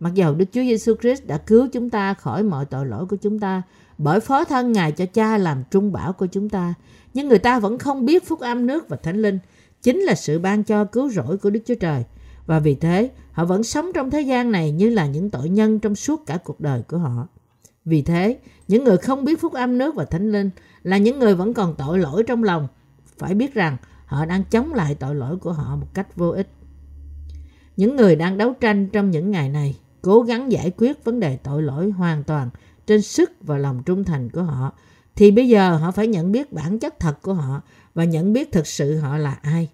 Mặc 0.00 0.14
dầu 0.14 0.34
Đức 0.34 0.44
Chúa 0.52 0.60
Giêsu 0.60 0.94
Christ 1.00 1.26
đã 1.26 1.38
cứu 1.38 1.68
chúng 1.72 1.90
ta 1.90 2.14
khỏi 2.14 2.42
mọi 2.42 2.64
tội 2.64 2.86
lỗi 2.86 3.06
của 3.06 3.16
chúng 3.16 3.38
ta 3.38 3.62
bởi 3.98 4.20
phó 4.20 4.44
thân 4.44 4.72
Ngài 4.72 4.92
cho 4.92 5.06
cha 5.06 5.38
làm 5.38 5.64
trung 5.70 5.92
bảo 5.92 6.12
của 6.12 6.26
chúng 6.26 6.48
ta, 6.48 6.74
nhưng 7.14 7.28
người 7.28 7.38
ta 7.38 7.58
vẫn 7.58 7.78
không 7.78 8.06
biết 8.06 8.26
phúc 8.26 8.40
âm 8.40 8.66
nước 8.66 8.88
và 8.88 8.96
thánh 8.96 9.22
linh 9.22 9.38
chính 9.82 10.00
là 10.00 10.14
sự 10.14 10.38
ban 10.38 10.64
cho 10.64 10.84
cứu 10.84 11.10
rỗi 11.10 11.36
của 11.36 11.50
Đức 11.50 11.60
Chúa 11.66 11.74
Trời. 11.74 12.04
Và 12.46 12.58
vì 12.58 12.74
thế, 12.74 13.10
họ 13.32 13.44
vẫn 13.44 13.62
sống 13.62 13.90
trong 13.94 14.10
thế 14.10 14.20
gian 14.20 14.52
này 14.52 14.70
như 14.70 14.90
là 14.90 15.06
những 15.06 15.30
tội 15.30 15.48
nhân 15.48 15.78
trong 15.78 15.94
suốt 15.94 16.26
cả 16.26 16.38
cuộc 16.44 16.60
đời 16.60 16.82
của 16.88 16.98
họ. 16.98 17.28
Vì 17.86 18.02
thế, 18.02 18.38
những 18.68 18.84
người 18.84 18.96
không 18.96 19.24
biết 19.24 19.40
phúc 19.40 19.52
âm 19.52 19.78
nước 19.78 19.94
và 19.94 20.04
thánh 20.04 20.32
linh 20.32 20.50
là 20.82 20.98
những 20.98 21.18
người 21.18 21.34
vẫn 21.34 21.54
còn 21.54 21.74
tội 21.78 21.98
lỗi 21.98 22.22
trong 22.26 22.42
lòng. 22.42 22.68
Phải 23.18 23.34
biết 23.34 23.54
rằng 23.54 23.76
họ 24.06 24.24
đang 24.24 24.44
chống 24.44 24.74
lại 24.74 24.94
tội 24.94 25.14
lỗi 25.14 25.36
của 25.36 25.52
họ 25.52 25.76
một 25.76 25.94
cách 25.94 26.16
vô 26.16 26.30
ích. 26.30 26.48
Những 27.76 27.96
người 27.96 28.16
đang 28.16 28.38
đấu 28.38 28.54
tranh 28.60 28.88
trong 28.88 29.10
những 29.10 29.30
ngày 29.30 29.48
này 29.48 29.78
cố 30.02 30.22
gắng 30.22 30.52
giải 30.52 30.72
quyết 30.76 31.04
vấn 31.04 31.20
đề 31.20 31.36
tội 31.36 31.62
lỗi 31.62 31.90
hoàn 31.90 32.24
toàn 32.24 32.50
trên 32.86 33.02
sức 33.02 33.30
và 33.40 33.58
lòng 33.58 33.82
trung 33.86 34.04
thành 34.04 34.30
của 34.30 34.42
họ 34.42 34.72
thì 35.14 35.30
bây 35.30 35.48
giờ 35.48 35.76
họ 35.76 35.90
phải 35.90 36.06
nhận 36.06 36.32
biết 36.32 36.52
bản 36.52 36.78
chất 36.78 37.00
thật 37.00 37.22
của 37.22 37.34
họ 37.34 37.62
và 37.94 38.04
nhận 38.04 38.32
biết 38.32 38.52
thực 38.52 38.66
sự 38.66 38.98
họ 38.98 39.18
là 39.18 39.38
ai. 39.42 39.68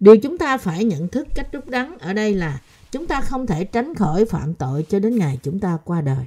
Điều 0.00 0.16
chúng 0.16 0.38
ta 0.38 0.58
phải 0.58 0.84
nhận 0.84 1.08
thức 1.08 1.28
cách 1.34 1.48
đúng 1.52 1.70
đắn 1.70 1.98
ở 1.98 2.12
đây 2.12 2.34
là 2.34 2.60
chúng 2.92 3.06
ta 3.06 3.20
không 3.20 3.46
thể 3.46 3.64
tránh 3.64 3.94
khỏi 3.94 4.24
phạm 4.24 4.54
tội 4.54 4.86
cho 4.88 4.98
đến 4.98 5.18
ngày 5.18 5.38
chúng 5.42 5.60
ta 5.60 5.78
qua 5.84 6.00
đời. 6.00 6.24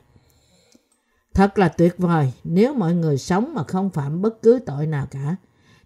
Thật 1.33 1.57
là 1.57 1.67
tuyệt 1.67 1.95
vời 1.97 2.33
nếu 2.43 2.73
mọi 2.73 2.93
người 2.93 3.17
sống 3.17 3.53
mà 3.53 3.63
không 3.63 3.89
phạm 3.89 4.21
bất 4.21 4.41
cứ 4.41 4.59
tội 4.65 4.87
nào 4.87 5.07
cả. 5.11 5.35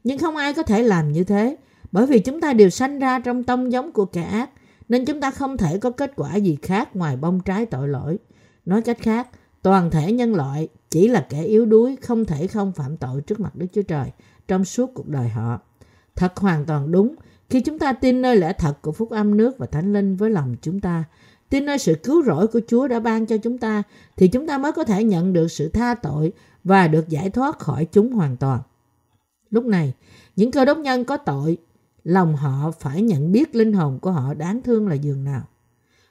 Nhưng 0.03 0.17
không 0.17 0.35
ai 0.35 0.53
có 0.53 0.63
thể 0.63 0.83
làm 0.83 1.11
như 1.11 1.23
thế 1.23 1.57
bởi 1.91 2.05
vì 2.05 2.19
chúng 2.19 2.41
ta 2.41 2.53
đều 2.53 2.69
sanh 2.69 2.99
ra 2.99 3.19
trong 3.19 3.43
tông 3.43 3.71
giống 3.71 3.91
của 3.91 4.05
kẻ 4.05 4.23
ác 4.23 4.49
nên 4.89 5.05
chúng 5.05 5.21
ta 5.21 5.31
không 5.31 5.57
thể 5.57 5.77
có 5.77 5.91
kết 5.91 6.11
quả 6.15 6.35
gì 6.35 6.57
khác 6.61 6.95
ngoài 6.95 7.17
bông 7.17 7.39
trái 7.39 7.65
tội 7.65 7.87
lỗi. 7.87 8.17
Nói 8.65 8.81
cách 8.81 8.97
khác, 9.01 9.27
toàn 9.61 9.91
thể 9.91 10.11
nhân 10.11 10.35
loại 10.35 10.67
chỉ 10.89 11.07
là 11.07 11.25
kẻ 11.29 11.43
yếu 11.43 11.65
đuối 11.65 11.95
không 12.01 12.25
thể 12.25 12.47
không 12.47 12.71
phạm 12.71 12.97
tội 12.97 13.21
trước 13.21 13.39
mặt 13.39 13.55
Đức 13.55 13.67
Chúa 13.73 13.81
Trời 13.81 14.11
trong 14.47 14.65
suốt 14.65 14.91
cuộc 14.93 15.07
đời 15.07 15.29
họ. 15.29 15.59
Thật 16.15 16.37
hoàn 16.37 16.65
toàn 16.65 16.91
đúng 16.91 17.15
khi 17.49 17.61
chúng 17.61 17.79
ta 17.79 17.93
tin 17.93 18.21
nơi 18.21 18.35
lẽ 18.35 18.53
thật 18.53 18.81
của 18.81 18.91
phúc 18.91 19.09
âm 19.09 19.37
nước 19.37 19.57
và 19.57 19.65
thánh 19.65 19.93
linh 19.93 20.15
với 20.15 20.29
lòng 20.29 20.55
chúng 20.61 20.79
ta, 20.79 21.03
tin 21.49 21.65
nơi 21.65 21.77
sự 21.77 21.95
cứu 22.03 22.23
rỗi 22.23 22.47
của 22.47 22.61
Chúa 22.67 22.87
đã 22.87 22.99
ban 22.99 23.25
cho 23.25 23.37
chúng 23.37 23.57
ta, 23.57 23.83
thì 24.17 24.27
chúng 24.27 24.47
ta 24.47 24.57
mới 24.57 24.71
có 24.71 24.83
thể 24.83 25.03
nhận 25.03 25.33
được 25.33 25.51
sự 25.51 25.69
tha 25.69 25.95
tội 25.95 26.31
và 26.63 26.87
được 26.87 27.09
giải 27.09 27.29
thoát 27.29 27.59
khỏi 27.59 27.85
chúng 27.91 28.11
hoàn 28.11 28.37
toàn. 28.37 28.59
Lúc 29.49 29.65
này, 29.65 29.93
những 30.35 30.51
cơ 30.51 30.65
đốc 30.65 30.77
nhân 30.77 31.05
có 31.05 31.17
tội, 31.17 31.57
lòng 32.03 32.35
họ 32.35 32.71
phải 32.79 33.01
nhận 33.01 33.31
biết 33.31 33.55
linh 33.55 33.73
hồn 33.73 33.99
của 33.99 34.11
họ 34.11 34.33
đáng 34.33 34.61
thương 34.61 34.87
là 34.87 34.95
giường 34.95 35.23
nào. 35.23 35.41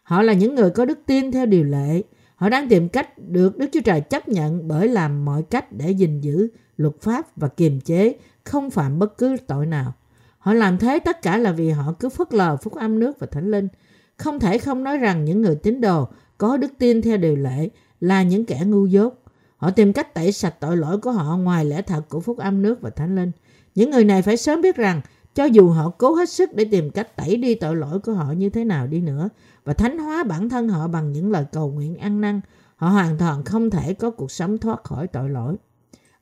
Họ 0.03 0.23
là 0.23 0.33
những 0.33 0.55
người 0.55 0.71
có 0.71 0.85
đức 0.85 0.99
tin 1.07 1.33
theo 1.33 1.47
điều 1.47 1.65
lệ. 1.65 2.03
Họ 2.37 2.49
đang 2.49 2.69
tìm 2.69 2.89
cách 2.89 3.19
được 3.19 3.59
Đức 3.59 3.67
Chúa 3.73 3.81
Trời 3.81 4.01
chấp 4.01 4.29
nhận 4.29 4.69
bởi 4.69 4.89
làm 4.89 5.25
mọi 5.25 5.43
cách 5.43 5.73
để 5.73 5.91
gìn 5.91 6.21
giữ 6.21 6.49
luật 6.77 6.95
pháp 7.01 7.37
và 7.37 7.49
kiềm 7.49 7.81
chế, 7.81 8.17
không 8.45 8.71
phạm 8.71 8.99
bất 8.99 9.19
cứ 9.19 9.37
tội 9.47 9.67
nào. 9.67 9.93
Họ 10.39 10.55
làm 10.55 10.79
thế 10.79 10.99
tất 10.99 11.23
cả 11.23 11.37
là 11.37 11.53
vì 11.53 11.71
họ 11.71 11.95
cứ 12.01 12.09
phớt 12.09 12.35
lờ 12.35 12.57
phúc 12.57 12.75
âm 12.75 12.99
nước 12.99 13.19
và 13.19 13.27
thánh 13.27 13.51
linh. 13.51 13.69
Không 14.17 14.41
thể 14.41 14.59
không 14.59 14.85
nói 14.85 14.99
rằng 14.99 15.25
những 15.25 15.43
người 15.43 15.55
tín 15.55 15.81
đồ 15.81 16.09
có 16.39 16.57
đức 16.57 16.73
tin 16.79 17.03
theo 17.03 17.17
điều 17.17 17.37
lệ 17.37 17.69
là 18.01 18.23
những 18.23 18.45
kẻ 18.45 18.63
ngu 18.67 18.87
dốt. 18.87 19.23
Họ 19.57 19.71
tìm 19.71 19.93
cách 19.93 20.15
tẩy 20.15 20.33
sạch 20.33 20.55
tội 20.61 20.77
lỗi 20.77 20.99
của 20.99 21.11
họ 21.11 21.37
ngoài 21.37 21.65
lẽ 21.65 21.83
thật 21.83 22.03
của 22.09 22.21
phúc 22.21 22.39
âm 22.39 22.63
nước 22.63 22.81
và 22.81 22.91
thánh 22.91 23.17
linh. 23.17 23.31
Những 23.75 23.91
người 23.91 24.05
này 24.05 24.23
phải 24.23 24.37
sớm 24.37 24.63
biết 24.63 24.77
rằng 24.77 25.01
cho 25.35 25.45
dù 25.45 25.69
họ 25.69 25.91
cố 25.99 26.15
hết 26.15 26.31
sức 26.31 26.55
để 26.55 26.65
tìm 26.65 26.91
cách 26.91 27.17
tẩy 27.17 27.37
đi 27.37 27.55
tội 27.55 27.77
lỗi 27.77 27.99
của 27.99 28.13
họ 28.13 28.33
như 28.33 28.49
thế 28.51 28.65
nào 28.65 28.87
đi 28.87 29.01
nữa 29.01 29.29
và 29.65 29.73
thánh 29.73 29.99
hóa 29.99 30.25
bản 30.25 30.49
thân 30.49 30.69
họ 30.69 30.89
bằng 30.89 31.13
những 31.13 31.31
lời 31.31 31.45
cầu 31.53 31.71
nguyện 31.71 31.97
ăn 31.97 32.21
năn, 32.21 32.41
họ 32.77 32.89
hoàn 32.89 33.19
toàn 33.19 33.45
không 33.45 33.71
thể 33.71 33.95
có 33.95 34.11
cuộc 34.11 34.31
sống 34.31 34.59
thoát 34.59 34.85
khỏi 34.85 35.07
tội 35.07 35.31
lỗi. 35.31 35.57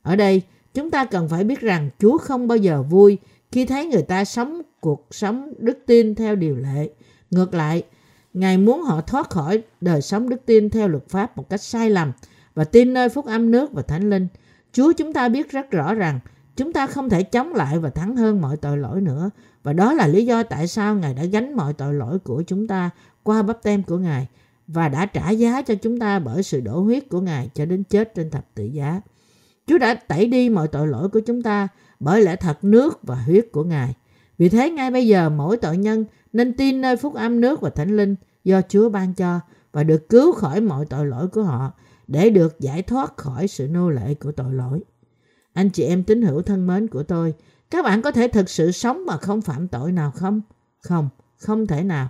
Ở 0.01 0.15
đây, 0.15 0.41
chúng 0.73 0.91
ta 0.91 1.05
cần 1.05 1.29
phải 1.29 1.43
biết 1.43 1.59
rằng 1.59 1.89
Chúa 1.99 2.17
không 2.17 2.47
bao 2.47 2.57
giờ 2.57 2.83
vui 2.83 3.17
khi 3.51 3.65
thấy 3.65 3.85
người 3.85 4.01
ta 4.01 4.25
sống 4.25 4.61
cuộc 4.79 5.07
sống 5.11 5.53
đức 5.57 5.77
tin 5.85 6.15
theo 6.15 6.35
điều 6.35 6.55
lệ. 6.55 6.89
Ngược 7.35 7.53
lại, 7.53 7.83
Ngài 8.33 8.57
muốn 8.57 8.81
họ 8.81 9.01
thoát 9.01 9.29
khỏi 9.29 9.63
đời 9.81 10.01
sống 10.01 10.29
đức 10.29 10.45
tin 10.45 10.69
theo 10.69 10.87
luật 10.87 11.09
pháp 11.09 11.37
một 11.37 11.49
cách 11.49 11.61
sai 11.61 11.89
lầm 11.89 12.11
và 12.55 12.63
tin 12.63 12.93
nơi 12.93 13.09
phúc 13.09 13.25
âm 13.25 13.51
nước 13.51 13.73
và 13.73 13.81
thánh 13.81 14.09
linh. 14.09 14.27
Chúa 14.73 14.93
chúng 14.93 15.13
ta 15.13 15.29
biết 15.29 15.51
rất 15.51 15.71
rõ 15.71 15.93
rằng 15.93 16.19
chúng 16.55 16.73
ta 16.73 16.87
không 16.87 17.09
thể 17.09 17.23
chống 17.23 17.53
lại 17.53 17.79
và 17.79 17.89
thắng 17.89 18.15
hơn 18.15 18.41
mọi 18.41 18.57
tội 18.57 18.77
lỗi 18.77 19.01
nữa. 19.01 19.29
Và 19.63 19.73
đó 19.73 19.93
là 19.93 20.07
lý 20.07 20.25
do 20.25 20.43
tại 20.43 20.67
sao 20.67 20.95
Ngài 20.95 21.13
đã 21.13 21.23
gánh 21.23 21.55
mọi 21.55 21.73
tội 21.73 21.93
lỗi 21.93 22.19
của 22.19 22.43
chúng 22.47 22.67
ta 22.67 22.89
qua 23.23 23.41
bắp 23.41 23.63
tem 23.63 23.83
của 23.83 23.97
Ngài 23.97 24.27
và 24.67 24.89
đã 24.89 25.05
trả 25.05 25.29
giá 25.29 25.61
cho 25.61 25.75
chúng 25.75 25.99
ta 25.99 26.19
bởi 26.19 26.43
sự 26.43 26.61
đổ 26.61 26.79
huyết 26.79 27.09
của 27.09 27.21
Ngài 27.21 27.49
cho 27.53 27.65
đến 27.65 27.83
chết 27.83 28.15
trên 28.15 28.31
thập 28.31 28.45
tự 28.55 28.63
giá. 28.63 29.01
Chúa 29.67 29.77
đã 29.77 29.93
tẩy 29.93 30.25
đi 30.25 30.49
mọi 30.49 30.67
tội 30.67 30.87
lỗi 30.87 31.09
của 31.09 31.19
chúng 31.19 31.41
ta 31.41 31.67
bởi 31.99 32.21
lẽ 32.21 32.35
thật 32.35 32.63
nước 32.63 32.99
và 33.03 33.15
huyết 33.15 33.45
của 33.51 33.63
Ngài. 33.63 33.93
Vì 34.37 34.49
thế 34.49 34.69
ngay 34.69 34.91
bây 34.91 35.07
giờ 35.07 35.29
mỗi 35.29 35.57
tội 35.57 35.77
nhân 35.77 36.05
nên 36.33 36.53
tin 36.53 36.81
nơi 36.81 36.97
phúc 36.97 37.13
âm 37.13 37.41
nước 37.41 37.61
và 37.61 37.69
thánh 37.69 37.97
linh 37.97 38.15
do 38.43 38.61
Chúa 38.69 38.89
ban 38.89 39.13
cho 39.13 39.39
và 39.71 39.83
được 39.83 40.09
cứu 40.09 40.31
khỏi 40.31 40.61
mọi 40.61 40.85
tội 40.85 41.05
lỗi 41.05 41.27
của 41.27 41.43
họ 41.43 41.71
để 42.07 42.29
được 42.29 42.59
giải 42.59 42.81
thoát 42.81 43.17
khỏi 43.17 43.47
sự 43.47 43.67
nô 43.67 43.89
lệ 43.89 44.13
của 44.13 44.31
tội 44.31 44.53
lỗi. 44.53 44.83
Anh 45.53 45.69
chị 45.69 45.83
em 45.83 46.03
tín 46.03 46.21
hữu 46.21 46.41
thân 46.41 46.67
mến 46.67 46.87
của 46.87 47.03
tôi, 47.03 47.33
các 47.69 47.85
bạn 47.85 48.01
có 48.01 48.11
thể 48.11 48.27
thực 48.27 48.49
sự 48.49 48.71
sống 48.71 49.05
mà 49.05 49.17
không 49.17 49.41
phạm 49.41 49.67
tội 49.67 49.91
nào 49.91 50.11
không? 50.11 50.41
Không, 50.79 51.09
không 51.37 51.67
thể 51.67 51.83
nào. 51.83 52.09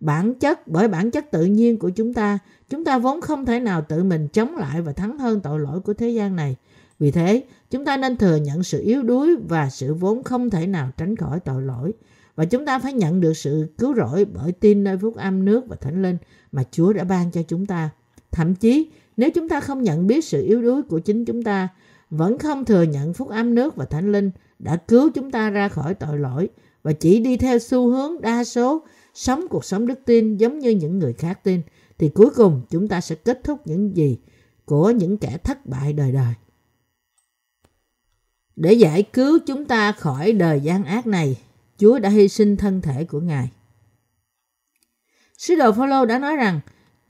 Bản 0.00 0.34
chất, 0.34 0.68
bởi 0.68 0.88
bản 0.88 1.10
chất 1.10 1.30
tự 1.30 1.44
nhiên 1.44 1.78
của 1.78 1.90
chúng 1.90 2.14
ta, 2.14 2.38
chúng 2.68 2.84
ta 2.84 2.98
vốn 2.98 3.20
không 3.20 3.44
thể 3.44 3.60
nào 3.60 3.82
tự 3.82 4.04
mình 4.04 4.28
chống 4.28 4.56
lại 4.56 4.82
và 4.82 4.92
thắng 4.92 5.18
hơn 5.18 5.40
tội 5.40 5.60
lỗi 5.60 5.80
của 5.80 5.94
thế 5.94 6.08
gian 6.08 6.36
này. 6.36 6.56
Vì 6.98 7.10
thế, 7.10 7.44
chúng 7.70 7.84
ta 7.84 7.96
nên 7.96 8.16
thừa 8.16 8.36
nhận 8.36 8.62
sự 8.62 8.82
yếu 8.82 9.02
đuối 9.02 9.36
và 9.36 9.70
sự 9.70 9.94
vốn 9.94 10.24
không 10.24 10.50
thể 10.50 10.66
nào 10.66 10.90
tránh 10.96 11.16
khỏi 11.16 11.40
tội 11.40 11.62
lỗi. 11.62 11.92
Và 12.36 12.44
chúng 12.44 12.66
ta 12.66 12.78
phải 12.78 12.92
nhận 12.92 13.20
được 13.20 13.32
sự 13.34 13.66
cứu 13.78 13.94
rỗi 13.94 14.24
bởi 14.24 14.52
tin 14.52 14.84
nơi 14.84 14.98
phúc 14.98 15.16
âm 15.16 15.44
nước 15.44 15.68
và 15.68 15.76
thánh 15.76 16.02
linh 16.02 16.16
mà 16.52 16.64
Chúa 16.70 16.92
đã 16.92 17.04
ban 17.04 17.30
cho 17.30 17.42
chúng 17.42 17.66
ta. 17.66 17.90
Thậm 18.30 18.54
chí, 18.54 18.90
nếu 19.16 19.30
chúng 19.34 19.48
ta 19.48 19.60
không 19.60 19.82
nhận 19.82 20.06
biết 20.06 20.24
sự 20.24 20.46
yếu 20.46 20.62
đuối 20.62 20.82
của 20.82 20.98
chính 20.98 21.24
chúng 21.24 21.42
ta, 21.42 21.68
vẫn 22.10 22.38
không 22.38 22.64
thừa 22.64 22.82
nhận 22.82 23.14
phúc 23.14 23.28
âm 23.28 23.54
nước 23.54 23.76
và 23.76 23.84
thánh 23.84 24.12
linh 24.12 24.30
đã 24.58 24.76
cứu 24.76 25.10
chúng 25.14 25.30
ta 25.30 25.50
ra 25.50 25.68
khỏi 25.68 25.94
tội 25.94 26.18
lỗi 26.18 26.48
và 26.82 26.92
chỉ 26.92 27.20
đi 27.20 27.36
theo 27.36 27.58
xu 27.58 27.90
hướng 27.90 28.20
đa 28.20 28.44
số 28.44 28.82
sống 29.14 29.46
cuộc 29.50 29.64
sống 29.64 29.86
đức 29.86 30.00
tin 30.04 30.36
giống 30.36 30.58
như 30.58 30.70
những 30.70 30.98
người 30.98 31.12
khác 31.12 31.44
tin, 31.44 31.62
thì 31.98 32.08
cuối 32.08 32.30
cùng 32.30 32.62
chúng 32.70 32.88
ta 32.88 33.00
sẽ 33.00 33.14
kết 33.14 33.40
thúc 33.44 33.66
những 33.66 33.96
gì 33.96 34.18
của 34.64 34.90
những 34.90 35.16
kẻ 35.16 35.38
thất 35.44 35.66
bại 35.66 35.92
đời 35.92 36.12
đời. 36.12 36.34
Để 38.60 38.72
giải 38.72 39.02
cứu 39.02 39.38
chúng 39.46 39.64
ta 39.64 39.92
khỏi 39.92 40.32
đời 40.32 40.60
gian 40.60 40.84
ác 40.84 41.06
này, 41.06 41.36
Chúa 41.78 41.98
đã 41.98 42.08
hy 42.08 42.28
sinh 42.28 42.56
thân 42.56 42.80
thể 42.80 43.04
của 43.04 43.20
Ngài. 43.20 43.50
Sứ 45.38 45.54
đồ 45.54 45.72
Phaolô 45.72 46.04
đã 46.04 46.18
nói 46.18 46.36
rằng 46.36 46.60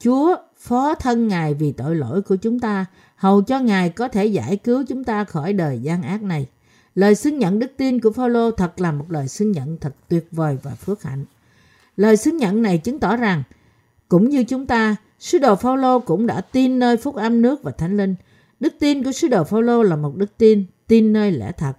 Chúa 0.00 0.36
phó 0.56 0.94
thân 0.94 1.28
Ngài 1.28 1.54
vì 1.54 1.72
tội 1.72 1.96
lỗi 1.96 2.22
của 2.22 2.36
chúng 2.36 2.60
ta, 2.60 2.86
hầu 3.16 3.42
cho 3.42 3.60
Ngài 3.60 3.90
có 3.90 4.08
thể 4.08 4.26
giải 4.26 4.56
cứu 4.56 4.84
chúng 4.88 5.04
ta 5.04 5.24
khỏi 5.24 5.52
đời 5.52 5.78
gian 5.78 6.02
ác 6.02 6.22
này. 6.22 6.46
Lời 6.94 7.14
xưng 7.14 7.38
nhận 7.38 7.58
đức 7.58 7.72
tin 7.76 8.00
của 8.00 8.10
Phaolô 8.10 8.50
thật 8.50 8.80
là 8.80 8.92
một 8.92 9.10
lời 9.10 9.28
xưng 9.28 9.52
nhận 9.52 9.76
thật 9.76 9.94
tuyệt 10.08 10.28
vời 10.30 10.58
và 10.62 10.70
phước 10.70 11.02
hạnh. 11.02 11.24
Lời 11.96 12.16
xưng 12.16 12.36
nhận 12.36 12.62
này 12.62 12.78
chứng 12.78 13.00
tỏ 13.00 13.16
rằng 13.16 13.42
cũng 14.08 14.28
như 14.28 14.44
chúng 14.44 14.66
ta, 14.66 14.96
sứ 15.18 15.38
đồ 15.38 15.56
Phaolô 15.56 16.00
cũng 16.00 16.26
đã 16.26 16.40
tin 16.40 16.78
nơi 16.78 16.96
phúc 16.96 17.14
âm 17.14 17.42
nước 17.42 17.62
và 17.62 17.72
thánh 17.72 17.96
linh. 17.96 18.14
Đức 18.60 18.74
tin 18.78 19.02
của 19.02 19.12
sứ 19.12 19.28
đồ 19.28 19.44
Phaolô 19.44 19.82
là 19.82 19.96
một 19.96 20.16
đức 20.16 20.30
tin 20.38 20.66
tin 20.88 21.12
nơi 21.12 21.32
lẽ 21.32 21.52
thật 21.52 21.72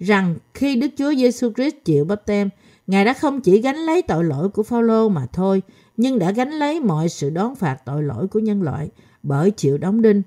rằng 0.00 0.36
khi 0.54 0.76
Đức 0.76 0.88
Chúa 0.98 1.14
Giêsu 1.14 1.52
Christ 1.52 1.74
chịu 1.84 2.04
bắp 2.04 2.26
tem, 2.26 2.48
Ngài 2.86 3.04
đã 3.04 3.12
không 3.12 3.40
chỉ 3.40 3.60
gánh 3.60 3.76
lấy 3.76 4.02
tội 4.02 4.24
lỗi 4.24 4.48
của 4.48 4.62
Phaolô 4.62 5.08
mà 5.08 5.26
thôi, 5.32 5.62
nhưng 5.96 6.18
đã 6.18 6.30
gánh 6.30 6.50
lấy 6.50 6.80
mọi 6.80 7.08
sự 7.08 7.30
đón 7.30 7.54
phạt 7.54 7.76
tội 7.84 8.02
lỗi 8.02 8.28
của 8.28 8.38
nhân 8.38 8.62
loại 8.62 8.90
bởi 9.22 9.50
chịu 9.50 9.78
đóng 9.78 10.02
đinh. 10.02 10.22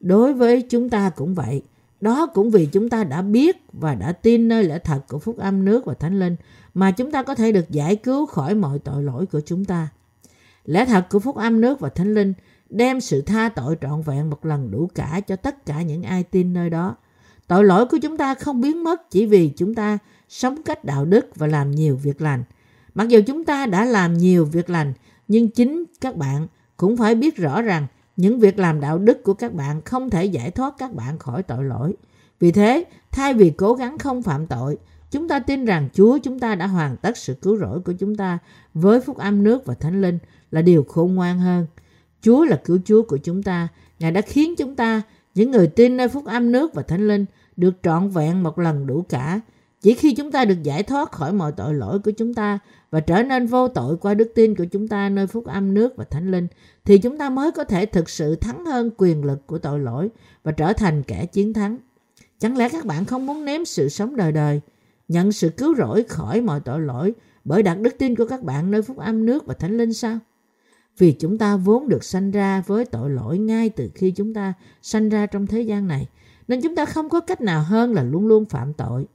Đối 0.00 0.32
với 0.32 0.62
chúng 0.62 0.90
ta 0.90 1.10
cũng 1.10 1.34
vậy. 1.34 1.62
Đó 2.00 2.26
cũng 2.26 2.50
vì 2.50 2.66
chúng 2.66 2.88
ta 2.88 3.04
đã 3.04 3.22
biết 3.22 3.56
và 3.72 3.94
đã 3.94 4.12
tin 4.12 4.48
nơi 4.48 4.64
lẽ 4.64 4.78
thật 4.78 5.00
của 5.08 5.18
phúc 5.18 5.38
âm 5.38 5.64
nước 5.64 5.84
và 5.84 5.94
thánh 5.94 6.18
linh 6.18 6.36
mà 6.74 6.90
chúng 6.90 7.10
ta 7.10 7.22
có 7.22 7.34
thể 7.34 7.52
được 7.52 7.70
giải 7.70 7.96
cứu 7.96 8.26
khỏi 8.26 8.54
mọi 8.54 8.78
tội 8.78 9.02
lỗi 9.02 9.26
của 9.26 9.40
chúng 9.40 9.64
ta. 9.64 9.88
Lẽ 10.64 10.84
thật 10.84 11.06
của 11.10 11.18
phúc 11.18 11.36
âm 11.36 11.60
nước 11.60 11.80
và 11.80 11.88
thánh 11.88 12.14
linh 12.14 12.32
đem 12.70 13.00
sự 13.00 13.22
tha 13.22 13.48
tội 13.48 13.76
trọn 13.80 14.02
vẹn 14.02 14.30
một 14.30 14.46
lần 14.46 14.70
đủ 14.70 14.90
cả 14.94 15.20
cho 15.26 15.36
tất 15.36 15.66
cả 15.66 15.82
những 15.82 16.02
ai 16.02 16.22
tin 16.22 16.52
nơi 16.52 16.70
đó. 16.70 16.96
Tội 17.52 17.64
lỗi 17.64 17.86
của 17.86 17.98
chúng 17.98 18.16
ta 18.16 18.34
không 18.34 18.60
biến 18.60 18.84
mất 18.84 19.10
chỉ 19.10 19.26
vì 19.26 19.48
chúng 19.48 19.74
ta 19.74 19.98
sống 20.28 20.62
cách 20.62 20.84
đạo 20.84 21.04
đức 21.04 21.26
và 21.36 21.46
làm 21.46 21.70
nhiều 21.70 21.96
việc 21.96 22.20
lành. 22.20 22.44
Mặc 22.94 23.08
dù 23.08 23.20
chúng 23.26 23.44
ta 23.44 23.66
đã 23.66 23.84
làm 23.84 24.18
nhiều 24.18 24.44
việc 24.44 24.70
lành, 24.70 24.92
nhưng 25.28 25.50
chính 25.50 25.84
các 26.00 26.16
bạn 26.16 26.46
cũng 26.76 26.96
phải 26.96 27.14
biết 27.14 27.36
rõ 27.36 27.62
rằng 27.62 27.86
những 28.16 28.40
việc 28.40 28.58
làm 28.58 28.80
đạo 28.80 28.98
đức 28.98 29.22
của 29.24 29.34
các 29.34 29.54
bạn 29.54 29.82
không 29.82 30.10
thể 30.10 30.24
giải 30.24 30.50
thoát 30.50 30.74
các 30.78 30.94
bạn 30.94 31.18
khỏi 31.18 31.42
tội 31.42 31.64
lỗi. 31.64 31.94
Vì 32.40 32.52
thế, 32.52 32.84
thay 33.10 33.34
vì 33.34 33.50
cố 33.50 33.74
gắng 33.74 33.98
không 33.98 34.22
phạm 34.22 34.46
tội, 34.46 34.78
chúng 35.10 35.28
ta 35.28 35.38
tin 35.38 35.64
rằng 35.64 35.88
Chúa 35.94 36.18
chúng 36.18 36.38
ta 36.38 36.54
đã 36.54 36.66
hoàn 36.66 36.96
tất 36.96 37.16
sự 37.16 37.34
cứu 37.34 37.56
rỗi 37.56 37.80
của 37.80 37.92
chúng 37.92 38.16
ta 38.16 38.38
với 38.74 39.00
phúc 39.00 39.16
âm 39.16 39.44
nước 39.44 39.66
và 39.66 39.74
thánh 39.74 40.00
linh 40.00 40.18
là 40.50 40.62
điều 40.62 40.84
khôn 40.84 41.14
ngoan 41.14 41.38
hơn. 41.38 41.66
Chúa 42.22 42.44
là 42.44 42.60
cứu 42.64 42.78
Chúa 42.84 43.02
của 43.02 43.16
chúng 43.16 43.42
ta. 43.42 43.68
Ngài 43.98 44.10
đã 44.10 44.20
khiến 44.20 44.54
chúng 44.56 44.76
ta, 44.76 45.02
những 45.34 45.50
người 45.50 45.66
tin 45.66 45.96
nơi 45.96 46.08
phúc 46.08 46.24
âm 46.26 46.52
nước 46.52 46.74
và 46.74 46.82
thánh 46.82 47.08
linh, 47.08 47.26
được 47.56 47.74
trọn 47.82 48.08
vẹn 48.08 48.42
một 48.42 48.58
lần 48.58 48.86
đủ 48.86 49.04
cả. 49.08 49.40
Chỉ 49.80 49.94
khi 49.94 50.14
chúng 50.14 50.32
ta 50.32 50.44
được 50.44 50.62
giải 50.62 50.82
thoát 50.82 51.12
khỏi 51.12 51.32
mọi 51.32 51.52
tội 51.52 51.74
lỗi 51.74 51.98
của 51.98 52.10
chúng 52.10 52.34
ta 52.34 52.58
và 52.90 53.00
trở 53.00 53.22
nên 53.22 53.46
vô 53.46 53.68
tội 53.68 53.96
qua 53.96 54.14
đức 54.14 54.32
tin 54.34 54.54
của 54.54 54.64
chúng 54.64 54.88
ta 54.88 55.08
nơi 55.08 55.26
phúc 55.26 55.46
âm 55.46 55.74
nước 55.74 55.96
và 55.96 56.04
thánh 56.04 56.30
linh, 56.30 56.46
thì 56.84 56.98
chúng 56.98 57.18
ta 57.18 57.30
mới 57.30 57.52
có 57.52 57.64
thể 57.64 57.86
thực 57.86 58.10
sự 58.10 58.34
thắng 58.34 58.64
hơn 58.64 58.90
quyền 58.96 59.24
lực 59.24 59.46
của 59.46 59.58
tội 59.58 59.80
lỗi 59.80 60.10
và 60.42 60.52
trở 60.52 60.72
thành 60.72 61.02
kẻ 61.02 61.26
chiến 61.26 61.52
thắng. 61.52 61.78
Chẳng 62.38 62.56
lẽ 62.56 62.68
các 62.68 62.84
bạn 62.84 63.04
không 63.04 63.26
muốn 63.26 63.44
nếm 63.44 63.64
sự 63.64 63.88
sống 63.88 64.16
đời 64.16 64.32
đời, 64.32 64.60
nhận 65.08 65.32
sự 65.32 65.48
cứu 65.48 65.74
rỗi 65.74 66.02
khỏi 66.02 66.40
mọi 66.40 66.60
tội 66.60 66.80
lỗi 66.80 67.14
bởi 67.44 67.62
đặt 67.62 67.80
đức 67.80 67.98
tin 67.98 68.16
của 68.16 68.26
các 68.26 68.42
bạn 68.42 68.70
nơi 68.70 68.82
phúc 68.82 68.96
âm 68.96 69.26
nước 69.26 69.46
và 69.46 69.54
thánh 69.54 69.78
linh 69.78 69.92
sao? 69.92 70.18
Vì 70.98 71.12
chúng 71.12 71.38
ta 71.38 71.56
vốn 71.56 71.88
được 71.88 72.04
sanh 72.04 72.30
ra 72.30 72.62
với 72.66 72.84
tội 72.84 73.10
lỗi 73.10 73.38
ngay 73.38 73.68
từ 73.68 73.90
khi 73.94 74.10
chúng 74.10 74.34
ta 74.34 74.52
sanh 74.82 75.08
ra 75.08 75.26
trong 75.26 75.46
thế 75.46 75.62
gian 75.62 75.88
này, 75.88 76.08
nên 76.48 76.60
chúng 76.62 76.74
ta 76.74 76.84
không 76.84 77.08
có 77.08 77.20
cách 77.20 77.40
nào 77.40 77.62
hơn 77.62 77.92
là 77.92 78.02
luôn 78.02 78.26
luôn 78.26 78.44
phạm 78.44 78.72
tội. 78.72 79.06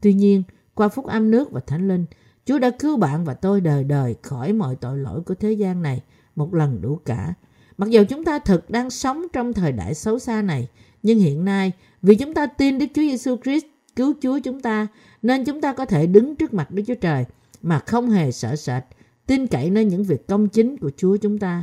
Tuy 0.00 0.12
nhiên, 0.12 0.42
qua 0.74 0.88
phúc 0.88 1.06
âm 1.06 1.30
nước 1.30 1.52
và 1.52 1.60
thánh 1.60 1.88
linh, 1.88 2.04
Chúa 2.44 2.58
đã 2.58 2.70
cứu 2.70 2.96
bạn 2.96 3.24
và 3.24 3.34
tôi 3.34 3.60
đời 3.60 3.84
đời 3.84 4.16
khỏi 4.22 4.52
mọi 4.52 4.76
tội 4.76 4.98
lỗi 4.98 5.20
của 5.20 5.34
thế 5.34 5.52
gian 5.52 5.82
này 5.82 6.02
một 6.36 6.54
lần 6.54 6.82
đủ 6.82 7.00
cả. 7.04 7.34
Mặc 7.78 7.90
dù 7.90 8.04
chúng 8.08 8.24
ta 8.24 8.38
thực 8.38 8.70
đang 8.70 8.90
sống 8.90 9.26
trong 9.32 9.52
thời 9.52 9.72
đại 9.72 9.94
xấu 9.94 10.18
xa 10.18 10.42
này, 10.42 10.68
nhưng 11.02 11.18
hiện 11.18 11.44
nay 11.44 11.72
vì 12.02 12.14
chúng 12.14 12.34
ta 12.34 12.46
tin 12.46 12.78
Đức 12.78 12.86
Chúa 12.94 13.02
Giêsu 13.02 13.36
Christ 13.44 13.64
cứu 13.96 14.14
Chúa 14.22 14.38
chúng 14.38 14.60
ta, 14.60 14.86
nên 15.22 15.44
chúng 15.44 15.60
ta 15.60 15.72
có 15.72 15.84
thể 15.84 16.06
đứng 16.06 16.36
trước 16.36 16.54
mặt 16.54 16.70
Đức 16.70 16.82
Chúa 16.86 16.94
Trời 16.94 17.24
mà 17.62 17.78
không 17.78 18.10
hề 18.10 18.32
sợ 18.32 18.56
sệt, 18.56 18.82
tin 19.26 19.46
cậy 19.46 19.70
nơi 19.70 19.84
những 19.84 20.04
việc 20.04 20.26
công 20.26 20.48
chính 20.48 20.76
của 20.76 20.90
Chúa 20.96 21.16
chúng 21.16 21.38
ta. 21.38 21.62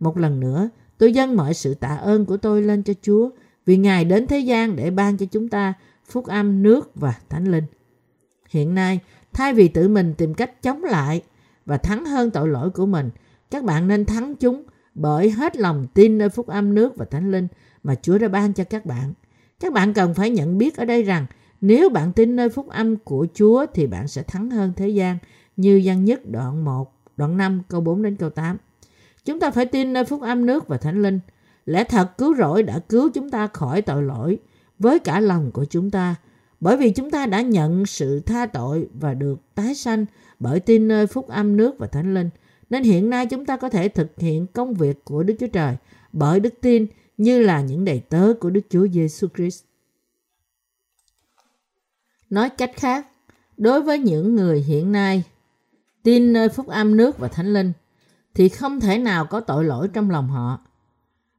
Một 0.00 0.18
lần 0.18 0.40
nữa, 0.40 0.68
tôi 0.98 1.12
dâng 1.12 1.36
mọi 1.36 1.54
sự 1.54 1.74
tạ 1.74 1.96
ơn 1.96 2.26
của 2.26 2.36
tôi 2.36 2.62
lên 2.62 2.82
cho 2.82 2.92
Chúa 3.02 3.30
vì 3.66 3.76
Ngài 3.76 4.04
đến 4.04 4.26
thế 4.26 4.38
gian 4.38 4.76
để 4.76 4.90
ban 4.90 5.16
cho 5.16 5.26
chúng 5.26 5.48
ta 5.48 5.74
phúc 6.08 6.26
âm, 6.26 6.62
nước 6.62 6.90
và 6.94 7.14
thánh 7.28 7.44
linh. 7.44 7.64
Hiện 8.48 8.74
nay, 8.74 9.00
thay 9.32 9.54
vì 9.54 9.68
tự 9.68 9.88
mình 9.88 10.14
tìm 10.18 10.34
cách 10.34 10.62
chống 10.62 10.84
lại 10.84 11.22
và 11.66 11.76
thắng 11.76 12.04
hơn 12.04 12.30
tội 12.30 12.48
lỗi 12.48 12.70
của 12.70 12.86
mình, 12.86 13.10
các 13.50 13.64
bạn 13.64 13.88
nên 13.88 14.04
thắng 14.04 14.34
chúng 14.34 14.62
bởi 14.94 15.30
hết 15.30 15.56
lòng 15.56 15.86
tin 15.94 16.18
nơi 16.18 16.28
phúc 16.28 16.46
âm 16.46 16.74
nước 16.74 16.96
và 16.96 17.04
thánh 17.04 17.30
linh 17.30 17.48
mà 17.82 17.94
Chúa 18.02 18.18
đã 18.18 18.28
ban 18.28 18.52
cho 18.52 18.64
các 18.64 18.86
bạn. 18.86 19.12
Các 19.60 19.72
bạn 19.72 19.94
cần 19.94 20.14
phải 20.14 20.30
nhận 20.30 20.58
biết 20.58 20.76
ở 20.76 20.84
đây 20.84 21.02
rằng 21.02 21.26
nếu 21.60 21.88
bạn 21.88 22.12
tin 22.12 22.36
nơi 22.36 22.48
phúc 22.48 22.68
âm 22.68 22.96
của 22.96 23.26
Chúa 23.34 23.66
thì 23.74 23.86
bạn 23.86 24.08
sẽ 24.08 24.22
thắng 24.22 24.50
hơn 24.50 24.72
thế 24.76 24.88
gian 24.88 25.18
như 25.56 25.82
văn 25.84 26.04
nhất 26.04 26.20
đoạn 26.30 26.64
1, 26.64 26.92
đoạn 27.16 27.36
5, 27.36 27.62
câu 27.68 27.80
4 27.80 28.02
đến 28.02 28.16
câu 28.16 28.30
8. 28.30 28.56
Chúng 29.24 29.40
ta 29.40 29.50
phải 29.50 29.66
tin 29.66 29.92
nơi 29.92 30.04
phúc 30.04 30.22
âm 30.22 30.46
nước 30.46 30.68
và 30.68 30.76
thánh 30.76 31.02
linh. 31.02 31.20
Lẽ 31.66 31.84
thật 31.84 32.18
cứu 32.18 32.34
rỗi 32.36 32.62
đã 32.62 32.78
cứu 32.78 33.10
chúng 33.14 33.30
ta 33.30 33.46
khỏi 33.46 33.82
tội 33.82 34.02
lỗi 34.02 34.38
với 34.78 34.98
cả 34.98 35.20
lòng 35.20 35.50
của 35.52 35.64
chúng 35.64 35.90
ta. 35.90 36.14
Bởi 36.60 36.76
vì 36.76 36.90
chúng 36.90 37.10
ta 37.10 37.26
đã 37.26 37.40
nhận 37.40 37.86
sự 37.86 38.20
tha 38.20 38.46
tội 38.46 38.88
và 39.00 39.14
được 39.14 39.40
tái 39.54 39.74
sanh 39.74 40.06
bởi 40.38 40.60
tin 40.60 40.88
nơi 40.88 41.06
phúc 41.06 41.28
âm 41.28 41.56
nước 41.56 41.78
và 41.78 41.86
thánh 41.86 42.14
linh. 42.14 42.30
Nên 42.70 42.82
hiện 42.82 43.10
nay 43.10 43.26
chúng 43.26 43.46
ta 43.46 43.56
có 43.56 43.68
thể 43.68 43.88
thực 43.88 44.20
hiện 44.20 44.46
công 44.46 44.74
việc 44.74 45.04
của 45.04 45.22
Đức 45.22 45.34
Chúa 45.40 45.46
Trời 45.46 45.76
bởi 46.12 46.40
đức 46.40 46.54
tin 46.60 46.86
như 47.16 47.42
là 47.42 47.60
những 47.60 47.84
đầy 47.84 48.00
tớ 48.00 48.32
của 48.40 48.50
Đức 48.50 48.60
Chúa 48.70 48.86
Giêsu 48.88 49.28
Christ. 49.36 49.64
Nói 52.30 52.50
cách 52.50 52.72
khác, 52.76 53.06
đối 53.56 53.82
với 53.82 53.98
những 53.98 54.34
người 54.34 54.60
hiện 54.60 54.92
nay 54.92 55.22
tin 56.02 56.32
nơi 56.32 56.48
phúc 56.48 56.68
âm 56.68 56.96
nước 56.96 57.18
và 57.18 57.28
thánh 57.28 57.52
linh 57.52 57.72
thì 58.34 58.48
không 58.48 58.80
thể 58.80 58.98
nào 58.98 59.26
có 59.26 59.40
tội 59.40 59.64
lỗi 59.64 59.88
trong 59.92 60.10
lòng 60.10 60.28
họ. 60.28 60.60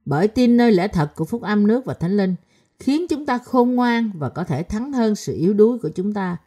Bởi 0.06 0.28
tin 0.28 0.58
nơi 0.58 0.72
lẽ 0.72 0.88
thật 0.88 1.16
của 1.16 1.26
phúc 1.26 1.42
âm 1.42 1.68
nước 1.68 1.86
và 1.86 1.94
thánh 1.94 2.18
linh 2.18 2.36
khiến 2.80 3.08
chúng 3.10 3.26
ta 3.26 3.38
khôn 3.38 3.76
ngoan 3.76 4.12
và 4.14 4.30
có 4.30 4.44
thể 4.44 4.64
thắng 4.64 4.94
hơn 4.94 5.16
sự 5.16 5.36
yếu 5.36 5.54
đuối 5.54 5.80
của 5.80 5.90
chúng 5.90 6.14
ta. 6.14 6.38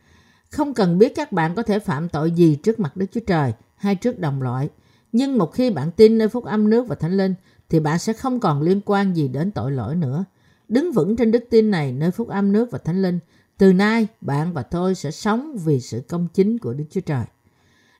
Không 0.50 0.74
cần 0.74 0.98
biết 0.98 1.14
các 1.14 1.32
bạn 1.32 1.54
có 1.54 1.62
thể 1.62 1.78
phạm 1.78 2.08
tội 2.08 2.30
gì 2.30 2.56
trước 2.56 2.80
mặt 2.80 2.96
Đức 2.96 3.06
Chúa 3.12 3.20
Trời 3.20 3.52
hay 3.76 3.94
trước 3.94 4.18
đồng 4.18 4.42
loại. 4.42 4.68
Nhưng 5.12 5.38
một 5.38 5.46
khi 5.46 5.70
bạn 5.70 5.90
tin 5.90 6.18
nơi 6.18 6.28
phúc 6.28 6.44
âm 6.44 6.70
nước 6.70 6.88
và 6.88 6.94
thánh 6.94 7.16
linh 7.16 7.34
thì 7.68 7.80
bạn 7.80 7.98
sẽ 7.98 8.12
không 8.12 8.40
còn 8.40 8.62
liên 8.62 8.80
quan 8.84 9.16
gì 9.16 9.28
đến 9.28 9.50
tội 9.50 9.72
lỗi 9.72 9.96
nữa. 9.96 10.24
Đứng 10.68 10.92
vững 10.92 11.16
trên 11.16 11.30
đức 11.30 11.44
tin 11.50 11.70
này 11.70 11.92
nơi 11.92 12.10
phúc 12.10 12.28
âm 12.28 12.52
nước 12.52 12.70
và 12.70 12.78
thánh 12.78 13.02
linh. 13.02 13.18
Từ 13.58 13.72
nay, 13.72 14.06
bạn 14.20 14.52
và 14.52 14.62
tôi 14.62 14.94
sẽ 14.94 15.10
sống 15.10 15.56
vì 15.64 15.80
sự 15.80 16.02
công 16.08 16.28
chính 16.34 16.58
của 16.58 16.72
Đức 16.72 16.84
Chúa 16.90 17.00
Trời. 17.00 17.24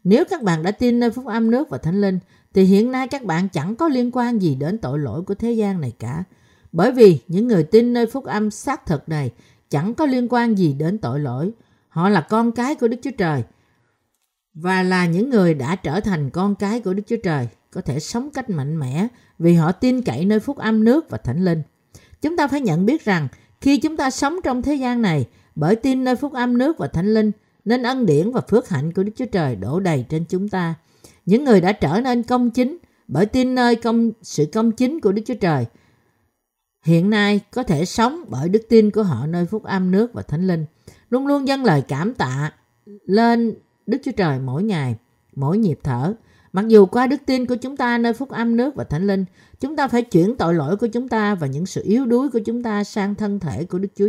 Nếu 0.05 0.25
các 0.31 0.43
bạn 0.43 0.62
đã 0.62 0.71
tin 0.71 1.00
nơi 1.00 1.11
phúc 1.11 1.27
âm 1.27 1.50
nước 1.50 1.71
và 1.71 1.79
thánh 1.79 2.00
linh, 2.00 2.19
thì 2.55 2.64
hiện 2.64 2.93
nay 2.93 3.09
các 3.09 3.25
bạn 3.25 3.49
chẳng 3.49 3.76
có 3.76 3.88
liên 3.88 4.11
quan 4.12 4.38
gì 4.38 4.55
đến 4.55 4.78
tội 4.78 4.99
lỗi 4.99 5.23
của 5.23 5.35
thế 5.35 5.52
gian 5.52 5.81
này 5.81 5.93
cả. 5.99 6.25
Bởi 6.73 6.93
vì 6.93 7.19
những 7.28 7.49
người 7.49 7.62
tin 7.62 7.93
nơi 7.93 8.07
phúc 8.07 8.25
âm 8.25 8.50
xác 8.50 8.87
thực 8.87 9.09
này 9.09 9.31
chẳng 9.71 9.95
có 9.95 10.07
liên 10.07 10.26
quan 10.31 10.59
gì 10.59 10.73
đến 10.73 10.99
tội 10.99 11.21
lỗi. 11.21 11.50
Họ 11.88 12.09
là 12.09 12.21
con 12.21 12.52
cái 12.52 12.75
của 12.75 12.88
Đức 12.88 12.97
Chúa 13.02 13.11
Trời 13.19 13.43
và 14.55 14.83
là 14.83 15.07
những 15.07 15.31
người 15.31 15.55
đã 15.55 15.76
trở 15.76 16.00
thành 16.00 16.31
con 16.31 16.55
cái 16.55 16.81
của 16.81 16.95
Đức 16.95 17.02
Chúa 17.07 17.17
Trời, 17.25 17.49
có 17.71 17.81
thể 17.81 18.00
sống 18.00 18.31
cách 18.31 18.50
mạnh 18.50 18.78
mẽ 18.81 19.07
vì 19.38 19.55
họ 19.55 19.73
tin 19.73 20.02
cậy 20.02 20.25
nơi 20.25 20.40
phúc 20.40 20.57
âm 20.59 20.85
nước 20.85 21.11
và 21.11 21.19
thánh 21.19 21.45
linh. 21.45 21.62
Chúng 22.23 22.37
ta 22.37 22.49
phải 22.49 22.61
nhận 22.61 22.87
biết 22.87 23.05
rằng 23.05 23.28
khi 23.61 23.76
chúng 23.76 23.97
ta 23.97 24.11
sống 24.11 24.37
trong 24.45 24.62
thế 24.62 24.75
gian 24.75 25.02
này 25.02 25.26
bởi 25.55 25.76
tin 25.76 26.05
nơi 26.05 26.17
phúc 26.17 26.33
âm 26.33 26.59
nước 26.59 26.78
và 26.78 26.88
thánh 26.88 27.14
linh, 27.14 27.31
nên 27.64 27.83
ân 27.83 28.07
điển 28.07 28.31
và 28.33 28.40
phước 28.40 28.69
hạnh 28.69 28.93
của 28.93 29.02
Đức 29.02 29.12
Chúa 29.17 29.26
Trời 29.26 29.57
đổ 29.57 29.81
đầy 29.81 30.05
trên 30.09 30.25
chúng 30.28 30.49
ta. 30.49 30.75
Những 31.28 31.44
người 31.44 31.61
đã 31.61 31.73
trở 31.73 32.00
nên 32.00 32.23
công 32.23 32.50
chính 32.50 32.78
bởi 33.08 33.26
tin 33.26 33.54
nơi 33.54 33.76
công 33.76 34.11
sự 34.23 34.47
công 34.52 34.73
chính 34.73 35.00
của 35.00 35.12
Đức 35.12 35.23
Chúa 35.26 35.35
Trời 35.35 35.66
hiện 36.85 37.11
nay 37.11 37.40
có 37.50 37.62
thể 37.62 37.85
sống 37.85 38.25
bởi 38.28 38.49
đức 38.49 38.62
tin 38.68 38.90
của 38.90 39.02
họ 39.02 39.26
nơi 39.26 39.47
phúc 39.47 39.64
âm 39.64 39.90
nước 39.90 40.12
và 40.12 40.23
thánh 40.23 40.47
linh, 40.47 40.64
luôn 41.11 41.26
luôn 41.26 41.49
dâng 41.49 41.64
lời 41.64 41.82
cảm 41.88 42.14
tạ 42.14 42.52
lên 43.06 43.54
Đức 43.87 43.99
Chúa 44.04 44.12
Trời 44.12 44.38
mỗi 44.38 44.62
ngày, 44.62 44.97
mỗi 45.37 45.58
nhịp 45.58 45.78
thở. 45.82 46.14
Mặc 46.52 46.68
dù 46.68 46.87
qua 46.87 47.06
đức 47.06 47.20
tin 47.26 47.47
của 47.47 47.56
chúng 47.56 47.76
ta 47.76 47.99
nơi 47.99 48.12
phúc 48.12 48.28
âm 48.28 48.56
nước 48.56 48.75
và 48.75 48.85
thánh 48.85 49.06
linh, 49.06 49.25
chúng 49.61 49.76
ta 49.76 49.88
phải 49.88 50.02
chuyển 50.02 50.37
tội 50.37 50.54
lỗi 50.54 50.76
của 50.76 50.87
chúng 50.87 51.08
ta 51.08 51.35
và 51.35 51.47
những 51.47 51.66
sự 51.66 51.82
yếu 51.85 52.06
đuối 52.06 52.30
của 52.30 52.40
chúng 52.44 52.62
ta 52.62 52.85
sang 52.85 53.14
thân 53.14 53.40
thể 53.40 53.64
của 53.64 53.78
Đức 53.78 53.88
Chúa 53.97 54.08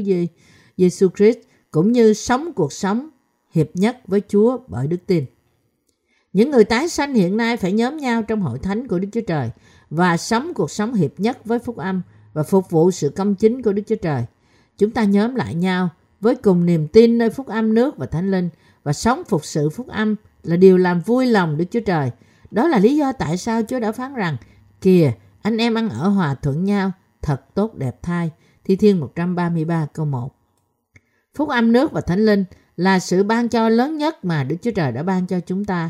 Giêsu 0.78 1.08
Christ 1.18 1.38
cũng 1.72 1.92
như 1.92 2.14
sống 2.14 2.54
cuộc 2.54 2.74
sống 2.74 3.10
hiệp 3.52 3.68
nhất 3.74 3.98
với 4.08 4.22
Chúa 4.28 4.58
bởi 4.68 4.88
đức 4.88 5.00
tin. 5.08 5.26
Những 6.34 6.52
người 6.52 6.64
tái 6.64 6.90
sanh 6.90 7.14
hiện 7.14 7.38
nay 7.38 7.58
phải 7.58 7.72
nhóm 7.72 7.98
nhau 7.98 8.24
trong 8.24 8.42
hội 8.42 8.60
thánh 8.60 8.88
của 8.88 9.00
Đức 9.00 9.08
Chúa 9.12 9.22
Trời 9.28 9.50
và 9.90 10.18
sống 10.18 10.54
cuộc 10.56 10.72
sống 10.72 10.94
hiệp 10.94 11.20
nhất 11.20 11.46
với 11.46 11.60
phúc 11.60 11.78
âm 11.78 12.02
và 12.34 12.44
phục 12.44 12.70
vụ 12.70 12.92
sự 12.92 13.10
công 13.10 13.36
chính 13.36 13.62
của 13.62 13.74
Đức 13.74 13.84
Chúa 13.88 13.96
Trời. 13.96 14.24
Chúng 14.78 14.92
ta 14.92 15.04
nhóm 15.04 15.36
lại 15.36 15.56
nhau 15.56 15.90
với 16.22 16.36
cùng 16.36 16.66
niềm 16.66 16.88
tin 16.88 17.18
nơi 17.18 17.30
phúc 17.30 17.48
âm 17.48 17.74
nước 17.74 17.98
và 17.98 18.06
thánh 18.06 18.32
linh 18.32 18.50
và 18.84 18.94
sống 18.94 19.24
phục 19.28 19.46
sự 19.46 19.70
phúc 19.70 19.88
âm 19.88 20.16
là 20.44 20.56
điều 20.56 20.78
làm 20.78 21.02
vui 21.02 21.26
lòng 21.26 21.58
Đức 21.58 21.66
Chúa 21.72 21.80
Trời. 21.80 22.12
Đó 22.52 22.68
là 22.68 22.80
lý 22.80 22.96
do 22.96 23.12
tại 23.12 23.38
sao 23.38 23.62
Chúa 23.68 23.80
đã 23.80 23.92
phán 23.92 24.14
rằng 24.14 24.38
Kìa, 24.82 25.12
anh 25.42 25.58
em 25.58 25.74
ăn 25.74 25.90
ở 25.90 26.08
hòa 26.08 26.36
thuận 26.36 26.64
nhau, 26.64 26.92
thật 27.22 27.56
tốt 27.56 27.76
đẹp 27.76 28.04
thai. 28.04 28.32
Thi 28.64 28.76
Thiên 28.76 29.00
133 29.00 29.88
câu 29.94 30.06
1 30.06 30.36
Phúc 31.36 31.50
âm 31.50 31.72
nước 31.72 31.92
và 31.92 32.02
thánh 32.02 32.26
linh 32.26 32.46
là 32.78 33.00
sự 33.00 33.24
ban 33.24 33.50
cho 33.50 33.70
lớn 33.70 33.98
nhất 33.98 34.26
mà 34.26 34.44
Đức 34.44 34.56
Chúa 34.62 34.72
Trời 34.72 34.92
đã 34.92 35.04
ban 35.04 35.28
cho 35.28 35.40
chúng 35.40 35.66
ta. 35.66 35.90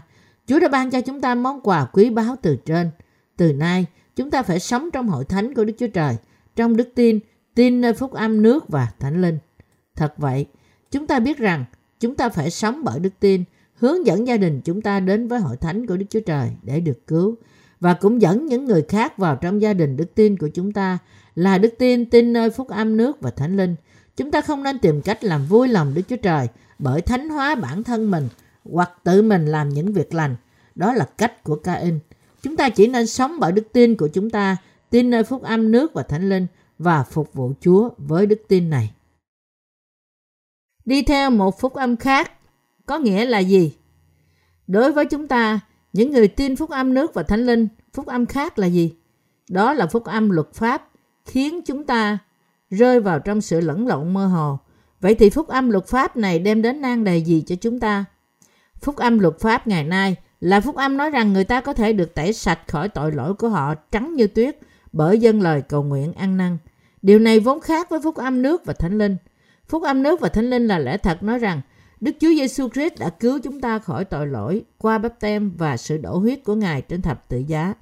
Chúa 0.49 0.59
đã 0.59 0.67
ban 0.67 0.91
cho 0.91 1.01
chúng 1.01 1.21
ta 1.21 1.35
món 1.35 1.61
quà 1.61 1.85
quý 1.85 2.09
báu 2.09 2.35
từ 2.41 2.55
trên. 2.65 2.89
Từ 3.37 3.53
nay, 3.53 3.85
chúng 4.15 4.31
ta 4.31 4.43
phải 4.43 4.59
sống 4.59 4.89
trong 4.93 5.07
hội 5.07 5.25
thánh 5.25 5.53
của 5.53 5.63
Đức 5.63 5.73
Chúa 5.79 5.87
Trời, 5.87 6.15
trong 6.55 6.77
đức 6.77 6.89
tin, 6.95 7.19
tin 7.55 7.81
nơi 7.81 7.93
phúc 7.93 8.13
âm 8.13 8.41
nước 8.41 8.69
và 8.69 8.87
thánh 8.99 9.21
linh. 9.21 9.37
Thật 9.95 10.13
vậy, 10.17 10.45
chúng 10.91 11.07
ta 11.07 11.19
biết 11.19 11.37
rằng 11.37 11.65
chúng 11.99 12.15
ta 12.15 12.29
phải 12.29 12.49
sống 12.49 12.81
bởi 12.83 12.99
đức 12.99 13.09
tin, 13.19 13.43
hướng 13.73 14.05
dẫn 14.05 14.27
gia 14.27 14.37
đình 14.37 14.61
chúng 14.61 14.81
ta 14.81 14.99
đến 14.99 15.27
với 15.27 15.39
hội 15.39 15.57
thánh 15.57 15.87
của 15.87 15.97
Đức 15.97 16.05
Chúa 16.09 16.19
Trời 16.19 16.49
để 16.63 16.79
được 16.79 17.07
cứu 17.07 17.35
và 17.79 17.93
cũng 17.93 18.21
dẫn 18.21 18.45
những 18.45 18.65
người 18.65 18.81
khác 18.89 19.17
vào 19.17 19.35
trong 19.35 19.61
gia 19.61 19.73
đình 19.73 19.97
đức 19.97 20.15
tin 20.15 20.37
của 20.37 20.49
chúng 20.53 20.71
ta 20.71 20.97
là 21.35 21.57
đức 21.57 21.73
tin 21.77 22.09
tin 22.09 22.33
nơi 22.33 22.49
phúc 22.49 22.67
âm 22.67 22.97
nước 22.97 23.21
và 23.21 23.31
thánh 23.31 23.57
linh. 23.57 23.75
Chúng 24.17 24.31
ta 24.31 24.41
không 24.41 24.63
nên 24.63 24.79
tìm 24.79 25.01
cách 25.01 25.23
làm 25.23 25.45
vui 25.45 25.67
lòng 25.67 25.93
Đức 25.93 26.01
Chúa 26.07 26.15
Trời 26.15 26.47
bởi 26.79 27.01
thánh 27.01 27.29
hóa 27.29 27.55
bản 27.55 27.83
thân 27.83 28.11
mình 28.11 28.27
hoặc 28.71 28.91
tự 29.03 29.21
mình 29.21 29.45
làm 29.45 29.69
những 29.69 29.93
việc 29.93 30.13
lành. 30.13 30.35
Đó 30.75 30.93
là 30.93 31.05
cách 31.17 31.43
của 31.43 31.55
Cain. 31.55 31.99
Chúng 32.41 32.55
ta 32.55 32.69
chỉ 32.69 32.87
nên 32.87 33.07
sống 33.07 33.39
bởi 33.39 33.51
đức 33.51 33.67
tin 33.73 33.95
của 33.95 34.07
chúng 34.07 34.29
ta, 34.29 34.57
tin 34.89 35.09
nơi 35.09 35.23
phúc 35.23 35.43
âm 35.43 35.71
nước 35.71 35.93
và 35.93 36.03
thánh 36.03 36.29
linh 36.29 36.47
và 36.79 37.03
phục 37.03 37.33
vụ 37.33 37.53
Chúa 37.61 37.89
với 37.97 38.25
đức 38.25 38.41
tin 38.47 38.69
này. 38.69 38.93
Đi 40.85 41.01
theo 41.01 41.29
một 41.29 41.59
phúc 41.59 41.73
âm 41.73 41.97
khác 41.97 42.31
có 42.85 42.99
nghĩa 42.99 43.25
là 43.25 43.39
gì? 43.39 43.77
Đối 44.67 44.91
với 44.91 45.05
chúng 45.05 45.27
ta, 45.27 45.59
những 45.93 46.11
người 46.11 46.27
tin 46.27 46.55
phúc 46.55 46.69
âm 46.69 46.93
nước 46.93 47.13
và 47.13 47.23
thánh 47.23 47.45
linh, 47.45 47.67
phúc 47.93 48.05
âm 48.05 48.25
khác 48.25 48.59
là 48.59 48.67
gì? 48.67 48.93
Đó 49.49 49.73
là 49.73 49.87
phúc 49.87 50.03
âm 50.03 50.29
luật 50.29 50.53
pháp 50.53 50.89
khiến 51.25 51.61
chúng 51.65 51.83
ta 51.83 52.17
rơi 52.69 52.99
vào 52.99 53.19
trong 53.19 53.41
sự 53.41 53.61
lẫn 53.61 53.87
lộn 53.87 54.13
mơ 54.13 54.27
hồ. 54.27 54.59
Vậy 54.99 55.15
thì 55.15 55.29
phúc 55.29 55.47
âm 55.47 55.69
luật 55.69 55.87
pháp 55.87 56.17
này 56.17 56.39
đem 56.39 56.61
đến 56.61 56.81
nan 56.81 57.03
đề 57.03 57.17
gì 57.17 57.43
cho 57.47 57.55
chúng 57.55 57.79
ta? 57.79 58.05
Phúc 58.81 58.95
âm 58.95 59.19
luật 59.19 59.39
pháp 59.39 59.67
ngày 59.67 59.83
nay 59.83 60.15
là 60.41 60.61
phúc 60.61 60.75
âm 60.75 60.97
nói 60.97 61.09
rằng 61.09 61.33
người 61.33 61.43
ta 61.43 61.61
có 61.61 61.73
thể 61.73 61.93
được 61.93 62.15
tẩy 62.15 62.33
sạch 62.33 62.59
khỏi 62.67 62.89
tội 62.89 63.11
lỗi 63.11 63.33
của 63.33 63.49
họ 63.49 63.75
trắng 63.75 64.13
như 64.15 64.27
tuyết 64.27 64.57
bởi 64.91 65.19
dân 65.19 65.41
lời 65.41 65.61
cầu 65.61 65.83
nguyện 65.83 66.13
ăn 66.13 66.37
năn. 66.37 66.57
Điều 67.01 67.19
này 67.19 67.39
vốn 67.39 67.61
khác 67.61 67.89
với 67.89 67.99
phúc 68.03 68.15
âm 68.15 68.41
nước 68.41 68.65
và 68.65 68.73
thánh 68.73 68.97
linh. 68.97 69.17
Phúc 69.67 69.83
âm 69.83 70.03
nước 70.03 70.19
và 70.19 70.29
thánh 70.29 70.49
linh 70.49 70.67
là 70.67 70.79
lẽ 70.79 70.97
thật 70.97 71.23
nói 71.23 71.39
rằng 71.39 71.61
Đức 72.01 72.11
Chúa 72.19 72.29
Giêsu 72.29 72.69
Christ 72.69 72.99
đã 72.99 73.09
cứu 73.09 73.39
chúng 73.43 73.61
ta 73.61 73.79
khỏi 73.79 74.05
tội 74.05 74.27
lỗi 74.27 74.63
qua 74.77 74.97
bắp 74.97 75.19
tem 75.19 75.51
và 75.57 75.77
sự 75.77 75.97
đổ 75.97 76.17
huyết 76.17 76.43
của 76.43 76.55
Ngài 76.55 76.81
trên 76.81 77.01
thập 77.01 77.29
tự 77.29 77.37
giá. 77.37 77.73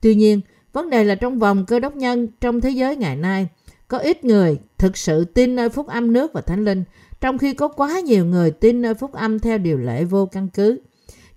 Tuy 0.00 0.14
nhiên, 0.14 0.40
vấn 0.72 0.90
đề 0.90 1.04
là 1.04 1.14
trong 1.14 1.38
vòng 1.38 1.66
cơ 1.66 1.78
đốc 1.78 1.96
nhân 1.96 2.28
trong 2.40 2.60
thế 2.60 2.70
giới 2.70 2.96
ngày 2.96 3.16
nay, 3.16 3.48
có 3.88 3.98
ít 3.98 4.24
người 4.24 4.58
thực 4.78 4.96
sự 4.96 5.24
tin 5.24 5.56
nơi 5.56 5.68
phúc 5.68 5.86
âm 5.86 6.12
nước 6.12 6.32
và 6.32 6.40
thánh 6.40 6.64
linh, 6.64 6.84
trong 7.20 7.38
khi 7.38 7.54
có 7.54 7.68
quá 7.68 8.00
nhiều 8.00 8.24
người 8.24 8.50
tin 8.50 8.82
nơi 8.82 8.94
phúc 8.94 9.12
âm 9.12 9.38
theo 9.38 9.58
điều 9.58 9.78
lệ 9.78 10.04
vô 10.04 10.26
căn 10.26 10.48
cứ. 10.48 10.80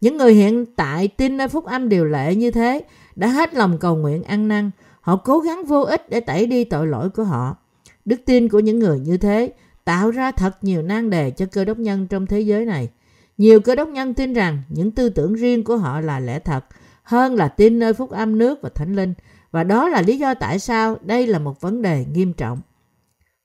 Những 0.01 0.17
người 0.17 0.33
hiện 0.33 0.65
tại 0.75 1.07
tin 1.07 1.37
nơi 1.37 1.47
phúc 1.47 1.65
âm 1.65 1.89
điều 1.89 2.05
lệ 2.05 2.35
như 2.35 2.51
thế 2.51 2.81
đã 3.15 3.27
hết 3.27 3.53
lòng 3.53 3.77
cầu 3.79 3.95
nguyện 3.95 4.23
ăn 4.23 4.47
năn. 4.47 4.71
Họ 5.01 5.15
cố 5.15 5.39
gắng 5.39 5.65
vô 5.65 5.81
ích 5.81 6.09
để 6.09 6.19
tẩy 6.19 6.45
đi 6.45 6.63
tội 6.63 6.87
lỗi 6.87 7.09
của 7.09 7.23
họ. 7.23 7.57
Đức 8.05 8.21
tin 8.25 8.49
của 8.49 8.59
những 8.59 8.79
người 8.79 8.99
như 8.99 9.17
thế 9.17 9.53
tạo 9.85 10.11
ra 10.11 10.31
thật 10.31 10.57
nhiều 10.61 10.81
nan 10.81 11.09
đề 11.09 11.31
cho 11.31 11.45
cơ 11.45 11.65
đốc 11.65 11.77
nhân 11.77 12.07
trong 12.07 12.25
thế 12.25 12.39
giới 12.39 12.65
này. 12.65 12.89
Nhiều 13.37 13.59
cơ 13.59 13.75
đốc 13.75 13.89
nhân 13.89 14.13
tin 14.13 14.33
rằng 14.33 14.61
những 14.69 14.91
tư 14.91 15.09
tưởng 15.09 15.33
riêng 15.33 15.63
của 15.63 15.77
họ 15.77 16.01
là 16.01 16.19
lẽ 16.19 16.39
thật 16.39 16.65
hơn 17.03 17.35
là 17.35 17.47
tin 17.47 17.79
nơi 17.79 17.93
phúc 17.93 18.11
âm 18.11 18.37
nước 18.37 18.59
và 18.61 18.69
thánh 18.75 18.95
linh 18.95 19.13
và 19.51 19.63
đó 19.63 19.89
là 19.89 20.01
lý 20.01 20.17
do 20.17 20.33
tại 20.33 20.59
sao 20.59 20.97
đây 21.01 21.27
là 21.27 21.39
một 21.39 21.61
vấn 21.61 21.81
đề 21.81 22.05
nghiêm 22.13 22.33
trọng. 22.33 22.61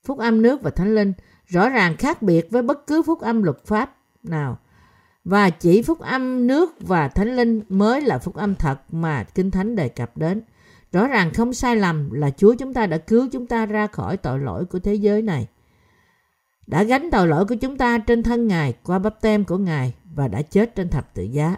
Phúc 0.05 0.19
âm 0.19 0.41
nước 0.41 0.61
và 0.61 0.69
thánh 0.69 0.95
linh 0.95 1.13
rõ 1.47 1.69
ràng 1.69 1.97
khác 1.97 2.21
biệt 2.21 2.47
với 2.51 2.61
bất 2.61 2.87
cứ 2.87 3.01
phúc 3.01 3.21
âm 3.21 3.43
luật 3.43 3.65
pháp 3.65 3.97
nào 4.23 4.57
và 5.25 5.49
chỉ 5.49 5.81
phúc 5.81 5.99
âm 5.99 6.47
nước 6.47 6.75
và 6.79 7.07
thánh 7.07 7.35
linh 7.35 7.61
mới 7.69 8.01
là 8.01 8.17
phúc 8.17 8.35
âm 8.35 8.55
thật 8.55 8.79
mà 8.91 9.23
Kinh 9.23 9.51
Thánh 9.51 9.75
đề 9.75 9.89
cập 9.89 10.17
đến. 10.17 10.41
Rõ 10.91 11.07
ràng 11.07 11.33
không 11.33 11.53
sai 11.53 11.75
lầm 11.75 12.11
là 12.11 12.29
Chúa 12.29 12.55
chúng 12.55 12.73
ta 12.73 12.85
đã 12.85 12.97
cứu 12.97 13.27
chúng 13.31 13.47
ta 13.47 13.65
ra 13.65 13.87
khỏi 13.87 14.17
tội 14.17 14.39
lỗi 14.39 14.65
của 14.65 14.79
thế 14.79 14.95
giới 14.95 15.21
này 15.21 15.47
đã 16.67 16.83
gánh 16.83 17.11
tội 17.11 17.27
lỗi 17.27 17.45
của 17.45 17.55
chúng 17.55 17.77
ta 17.77 17.97
trên 17.97 18.23
thân 18.23 18.47
Ngài 18.47 18.73
qua 18.83 18.99
bắp 18.99 19.21
tem 19.21 19.45
của 19.45 19.57
Ngài 19.57 19.93
và 20.15 20.27
đã 20.27 20.41
chết 20.41 20.75
trên 20.75 20.89
thập 20.89 21.13
tự 21.13 21.23
giá. 21.23 21.55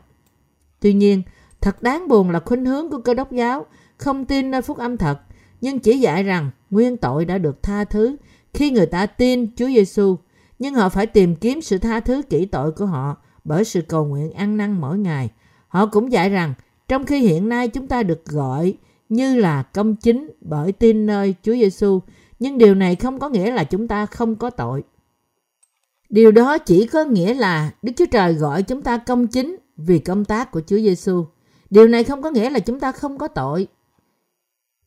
Tuy 0.79 0.93
nhiên, 0.93 1.23
thật 1.61 1.81
đáng 1.81 2.07
buồn 2.07 2.29
là 2.29 2.39
khuynh 2.39 2.65
hướng 2.65 2.89
của 2.89 3.01
cơ 3.01 3.13
đốc 3.13 3.31
giáo 3.31 3.65
không 3.97 4.25
tin 4.25 4.51
nơi 4.51 4.61
phúc 4.61 4.77
âm 4.77 4.97
thật, 4.97 5.19
nhưng 5.61 5.79
chỉ 5.79 5.99
dạy 5.99 6.23
rằng 6.23 6.51
nguyên 6.69 6.97
tội 6.97 7.25
đã 7.25 7.37
được 7.37 7.63
tha 7.63 7.83
thứ 7.83 8.15
khi 8.53 8.71
người 8.71 8.85
ta 8.85 9.05
tin 9.05 9.55
Chúa 9.55 9.67
Giêsu, 9.67 10.17
nhưng 10.59 10.73
họ 10.73 10.89
phải 10.89 11.05
tìm 11.05 11.35
kiếm 11.35 11.61
sự 11.61 11.77
tha 11.77 11.99
thứ 11.99 12.21
kỹ 12.29 12.45
tội 12.45 12.71
của 12.71 12.85
họ 12.85 13.17
bởi 13.43 13.63
sự 13.63 13.81
cầu 13.81 14.05
nguyện 14.05 14.31
ăn 14.31 14.57
năn 14.57 14.81
mỗi 14.81 14.97
ngày. 14.97 15.29
Họ 15.67 15.85
cũng 15.85 16.11
dạy 16.11 16.29
rằng 16.29 16.53
trong 16.87 17.05
khi 17.05 17.19
hiện 17.19 17.49
nay 17.49 17.67
chúng 17.67 17.87
ta 17.87 18.03
được 18.03 18.25
gọi 18.25 18.73
như 19.09 19.35
là 19.35 19.63
công 19.63 19.95
chính 19.95 20.31
bởi 20.41 20.71
tin 20.71 21.05
nơi 21.05 21.35
Chúa 21.43 21.53
Giêsu, 21.53 21.99
nhưng 22.39 22.57
điều 22.57 22.75
này 22.75 22.95
không 22.95 23.19
có 23.19 23.29
nghĩa 23.29 23.51
là 23.51 23.63
chúng 23.63 23.87
ta 23.87 24.05
không 24.05 24.35
có 24.35 24.49
tội. 24.49 24.83
Điều 26.09 26.31
đó 26.31 26.57
chỉ 26.57 26.87
có 26.87 27.03
nghĩa 27.03 27.33
là 27.33 27.71
Đức 27.81 27.91
Chúa 27.97 28.05
Trời 28.05 28.33
gọi 28.33 28.63
chúng 28.63 28.81
ta 28.81 28.97
công 28.97 29.27
chính 29.27 29.55
vì 29.77 29.99
công 29.99 30.25
tác 30.25 30.51
của 30.51 30.61
Chúa 30.67 30.77
Giêsu. 30.77 31.25
Điều 31.69 31.87
này 31.87 32.03
không 32.03 32.21
có 32.21 32.31
nghĩa 32.31 32.49
là 32.49 32.59
chúng 32.59 32.79
ta 32.79 32.91
không 32.91 33.17
có 33.17 33.27
tội. 33.27 33.67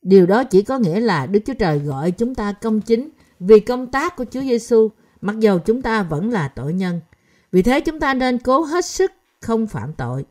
Điều 0.01 0.25
đó 0.25 0.43
chỉ 0.43 0.61
có 0.61 0.77
nghĩa 0.79 0.99
là 0.99 1.25
Đức 1.25 1.39
Chúa 1.45 1.53
Trời 1.53 1.79
gọi 1.79 2.11
chúng 2.11 2.35
ta 2.35 2.51
công 2.51 2.81
chính 2.81 3.09
vì 3.45 3.59
công 3.59 3.87
tác 3.87 4.15
của 4.15 4.25
Chúa 4.31 4.41
Giêsu, 4.41 4.91
mặc 5.21 5.39
dầu 5.39 5.59
chúng 5.59 5.81
ta 5.81 6.03
vẫn 6.03 6.29
là 6.29 6.47
tội 6.47 6.73
nhân. 6.73 7.01
Vì 7.51 7.61
thế 7.61 7.79
chúng 7.79 7.99
ta 7.99 8.13
nên 8.13 8.37
cố 8.37 8.61
hết 8.61 8.85
sức 8.85 9.11
không 9.41 9.67
phạm 9.67 9.93
tội. 9.93 10.25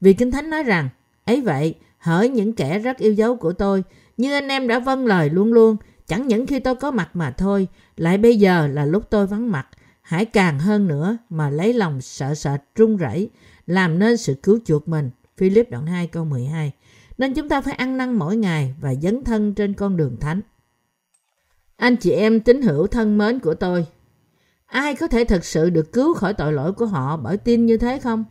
Vì 0.00 0.12
Kinh 0.12 0.30
Thánh 0.30 0.50
nói 0.50 0.62
rằng, 0.62 0.88
ấy 1.24 1.40
vậy, 1.40 1.74
hỡi 1.98 2.28
những 2.28 2.52
kẻ 2.52 2.78
rất 2.78 2.98
yêu 2.98 3.12
dấu 3.12 3.36
của 3.36 3.52
tôi, 3.52 3.84
như 4.16 4.32
anh 4.32 4.48
em 4.48 4.68
đã 4.68 4.78
vâng 4.78 5.06
lời 5.06 5.30
luôn 5.30 5.52
luôn, 5.52 5.76
chẳng 6.06 6.26
những 6.26 6.46
khi 6.46 6.60
tôi 6.60 6.74
có 6.74 6.90
mặt 6.90 7.10
mà 7.14 7.30
thôi, 7.30 7.68
lại 7.96 8.18
bây 8.18 8.38
giờ 8.38 8.66
là 8.66 8.84
lúc 8.84 9.10
tôi 9.10 9.26
vắng 9.26 9.50
mặt, 9.52 9.66
hãy 10.02 10.24
càng 10.24 10.58
hơn 10.58 10.88
nữa 10.88 11.16
mà 11.28 11.50
lấy 11.50 11.72
lòng 11.72 12.00
sợ 12.00 12.34
sệt 12.34 12.60
run 12.76 12.96
rẩy 12.96 13.30
làm 13.66 13.98
nên 13.98 14.16
sự 14.16 14.34
cứu 14.42 14.58
chuộc 14.64 14.88
mình. 14.88 15.10
Philip 15.36 15.70
đoạn 15.70 15.86
2 15.86 16.06
câu 16.06 16.24
12 16.24 16.72
Nên 17.18 17.34
chúng 17.34 17.48
ta 17.48 17.60
phải 17.60 17.74
ăn 17.74 17.96
năn 17.96 18.14
mỗi 18.14 18.36
ngày 18.36 18.74
và 18.80 18.94
dấn 18.94 19.24
thân 19.24 19.54
trên 19.54 19.74
con 19.74 19.96
đường 19.96 20.16
thánh. 20.20 20.40
Anh 21.82 21.96
chị 21.96 22.10
em 22.10 22.40
tín 22.40 22.62
hữu 22.62 22.86
thân 22.86 23.18
mến 23.18 23.38
của 23.38 23.54
tôi, 23.54 23.86
ai 24.66 24.94
có 24.94 25.08
thể 25.08 25.24
thực 25.24 25.44
sự 25.44 25.70
được 25.70 25.92
cứu 25.92 26.14
khỏi 26.14 26.34
tội 26.34 26.52
lỗi 26.52 26.72
của 26.72 26.86
họ 26.86 27.16
bởi 27.16 27.36
tin 27.36 27.66
như 27.66 27.76
thế 27.76 27.98
không? 27.98 28.24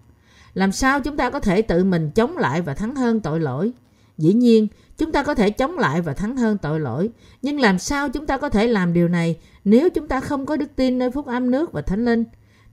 Làm 0.54 0.72
sao 0.72 1.02
chúng 1.02 1.18
ta 1.18 1.30
có 1.30 1.40
thể 1.40 1.62
tự 1.62 1.84
mình 1.84 2.12
chống 2.12 2.38
lại 2.38 2.62
và 2.62 2.74
thắng 2.74 2.96
hơn 2.96 3.20
tội 3.20 3.40
lỗi? 3.40 3.72
Dĩ 4.18 4.34
nhiên, 4.34 4.68
chúng 4.98 5.12
ta 5.12 5.24
có 5.24 5.36
thể 5.36 5.50
chống 5.50 5.78
lại 5.78 6.02
và 6.02 6.14
thắng 6.14 6.38
hơn 6.38 6.58
tội 6.58 6.80
lỗi, 6.80 7.10
nhưng 7.42 7.60
làm 7.60 7.80
sao 7.80 8.10
chúng 8.10 8.26
ta 8.26 8.38
có 8.38 8.50
thể 8.50 8.68
làm 8.68 8.94
điều 8.94 9.08
này 9.08 9.40
nếu 9.64 9.90
chúng 9.90 10.08
ta 10.08 10.20
không 10.20 10.46
có 10.46 10.58
đức 10.58 10.76
tin 10.76 11.00
nơi 11.00 11.12
phúc 11.12 11.26
âm 11.26 11.52
nước 11.52 11.72
và 11.72 11.82
thánh 11.82 12.06
linh? 12.06 12.24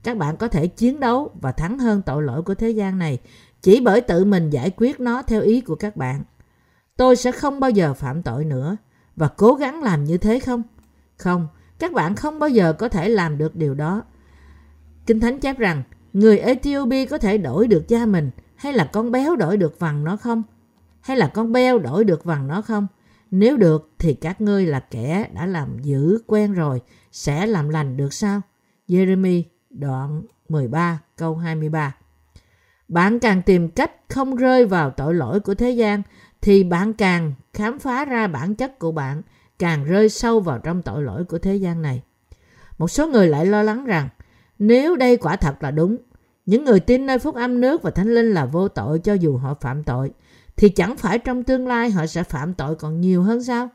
Các 0.03 0.17
bạn 0.17 0.37
có 0.37 0.47
thể 0.47 0.67
chiến 0.67 0.99
đấu 0.99 1.31
và 1.41 1.51
thắng 1.51 1.79
hơn 1.79 2.01
tội 2.01 2.23
lỗi 2.23 2.41
của 2.41 2.55
thế 2.55 2.69
gian 2.69 2.99
này 2.99 3.17
chỉ 3.61 3.79
bởi 3.79 4.01
tự 4.01 4.25
mình 4.25 4.49
giải 4.49 4.71
quyết 4.77 4.99
nó 4.99 5.21
theo 5.21 5.41
ý 5.41 5.61
của 5.61 5.75
các 5.75 5.97
bạn. 5.97 6.23
Tôi 6.97 7.15
sẽ 7.15 7.31
không 7.31 7.59
bao 7.59 7.69
giờ 7.69 7.93
phạm 7.93 8.23
tội 8.23 8.45
nữa 8.45 8.77
và 9.19 9.27
cố 9.27 9.53
gắng 9.53 9.83
làm 9.83 10.03
như 10.03 10.17
thế 10.17 10.39
không? 10.39 10.63
Không, 11.17 11.47
các 11.79 11.93
bạn 11.93 12.15
không 12.15 12.39
bao 12.39 12.49
giờ 12.49 12.73
có 12.73 12.89
thể 12.89 13.09
làm 13.09 13.37
được 13.37 13.55
điều 13.55 13.73
đó. 13.73 14.03
Kinh 15.05 15.19
Thánh 15.19 15.39
chép 15.39 15.57
rằng, 15.57 15.83
người 16.13 16.39
Ethiopia 16.39 17.05
có 17.05 17.17
thể 17.17 17.37
đổi 17.37 17.67
được 17.67 17.87
cha 17.87 18.05
mình 18.05 18.31
hay 18.55 18.73
là 18.73 18.89
con 18.93 19.11
béo 19.11 19.35
đổi 19.35 19.57
được 19.57 19.79
vằn 19.79 20.03
nó 20.03 20.17
không? 20.17 20.43
Hay 21.01 21.17
là 21.17 21.27
con 21.27 21.51
beo 21.51 21.79
đổi 21.79 22.03
được 22.03 22.23
vằn 22.23 22.47
nó 22.47 22.61
không? 22.61 22.87
Nếu 23.31 23.57
được 23.57 23.91
thì 23.97 24.13
các 24.13 24.41
ngươi 24.41 24.65
là 24.65 24.79
kẻ 24.79 25.29
đã 25.33 25.45
làm 25.45 25.79
dữ 25.79 26.19
quen 26.27 26.53
rồi, 26.53 26.81
sẽ 27.11 27.45
làm 27.45 27.69
lành 27.69 27.97
được 27.97 28.13
sao? 28.13 28.41
Jeremy 28.87 29.43
đoạn 29.69 30.21
13 30.49 30.99
câu 31.17 31.35
23 31.35 31.95
Bạn 32.87 33.19
càng 33.19 33.41
tìm 33.41 33.69
cách 33.69 33.91
không 34.09 34.35
rơi 34.35 34.65
vào 34.65 34.89
tội 34.89 35.13
lỗi 35.13 35.39
của 35.39 35.55
thế 35.55 35.71
gian 35.71 36.01
thì 36.41 36.63
bạn 36.63 36.93
càng 36.93 37.33
khám 37.53 37.79
phá 37.79 38.05
ra 38.05 38.27
bản 38.27 38.55
chất 38.55 38.79
của 38.79 38.91
bạn 38.91 39.21
càng 39.59 39.85
rơi 39.85 40.09
sâu 40.09 40.39
vào 40.39 40.59
trong 40.59 40.81
tội 40.81 41.03
lỗi 41.03 41.23
của 41.23 41.39
thế 41.39 41.55
gian 41.55 41.81
này. 41.81 42.01
Một 42.77 42.87
số 42.87 43.07
người 43.07 43.27
lại 43.27 43.45
lo 43.45 43.63
lắng 43.63 43.85
rằng 43.85 44.09
nếu 44.59 44.95
đây 44.95 45.17
quả 45.17 45.35
thật 45.35 45.63
là 45.63 45.71
đúng, 45.71 45.97
những 46.45 46.65
người 46.65 46.79
tin 46.79 47.05
nơi 47.05 47.19
phúc 47.19 47.35
âm 47.35 47.61
nước 47.61 47.81
và 47.81 47.91
thánh 47.91 48.13
linh 48.13 48.31
là 48.31 48.45
vô 48.45 48.67
tội 48.67 48.99
cho 48.99 49.13
dù 49.13 49.37
họ 49.37 49.53
phạm 49.53 49.83
tội, 49.83 50.11
thì 50.55 50.69
chẳng 50.69 50.97
phải 50.97 51.19
trong 51.19 51.43
tương 51.43 51.67
lai 51.67 51.89
họ 51.89 52.05
sẽ 52.05 52.23
phạm 52.23 52.53
tội 52.53 52.75
còn 52.75 53.01
nhiều 53.01 53.23
hơn 53.23 53.43
sao? 53.43 53.69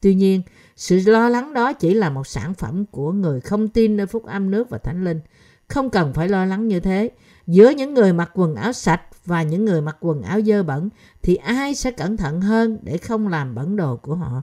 Tuy 0.00 0.14
nhiên, 0.14 0.42
sự 0.76 1.00
lo 1.06 1.28
lắng 1.28 1.54
đó 1.54 1.72
chỉ 1.72 1.94
là 1.94 2.10
một 2.10 2.26
sản 2.26 2.54
phẩm 2.54 2.84
của 2.86 3.12
người 3.12 3.40
không 3.40 3.68
tin 3.68 3.96
nơi 3.96 4.06
phúc 4.06 4.24
âm 4.24 4.50
nước 4.50 4.70
và 4.70 4.78
thánh 4.78 5.04
linh. 5.04 5.20
Không 5.68 5.90
cần 5.90 6.12
phải 6.12 6.28
lo 6.28 6.44
lắng 6.44 6.68
như 6.68 6.80
thế. 6.80 7.10
Giữa 7.46 7.70
những 7.70 7.94
người 7.94 8.12
mặc 8.12 8.30
quần 8.34 8.54
áo 8.54 8.72
sạch 8.72 9.02
và 9.24 9.42
những 9.42 9.64
người 9.64 9.80
mặc 9.80 9.96
quần 10.00 10.22
áo 10.22 10.40
dơ 10.42 10.62
bẩn 10.62 10.88
thì 11.22 11.36
ai 11.36 11.74
sẽ 11.74 11.90
cẩn 11.90 12.16
thận 12.16 12.40
hơn 12.40 12.78
để 12.82 12.98
không 12.98 13.28
làm 13.28 13.54
bẩn 13.54 13.76
đồ 13.76 13.96
của 13.96 14.14
họ? 14.14 14.42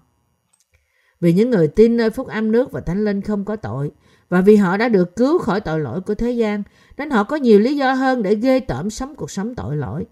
Vì 1.20 1.34
những 1.34 1.50
người 1.50 1.68
tin 1.68 1.98
nơi 1.98 2.10
phúc 2.10 2.28
âm 2.28 2.52
nước 2.52 2.72
và 2.72 2.82
thánh 2.82 3.06
linh 3.06 3.22
không 3.22 3.46
có 3.46 3.56
tội 3.56 3.92
và 4.30 4.42
vì 4.42 4.56
họ 4.56 4.78
đã 4.78 4.90
được 4.90 5.16
cứu 5.16 5.40
khỏi 5.40 5.62
tội 5.62 5.80
lỗi 5.80 6.02
của 6.02 6.16
thế 6.16 6.32
gian 6.32 6.64
nên 6.98 7.10
họ 7.10 7.24
có 7.24 7.36
nhiều 7.36 7.60
lý 7.60 7.76
do 7.76 7.94
hơn 7.94 8.24
để 8.24 8.36
ghê 8.36 8.60
tởm 8.60 8.90
sống 8.90 9.16
cuộc 9.16 9.32
sống 9.32 9.56
tội 9.56 9.78
lỗi. 9.78 10.06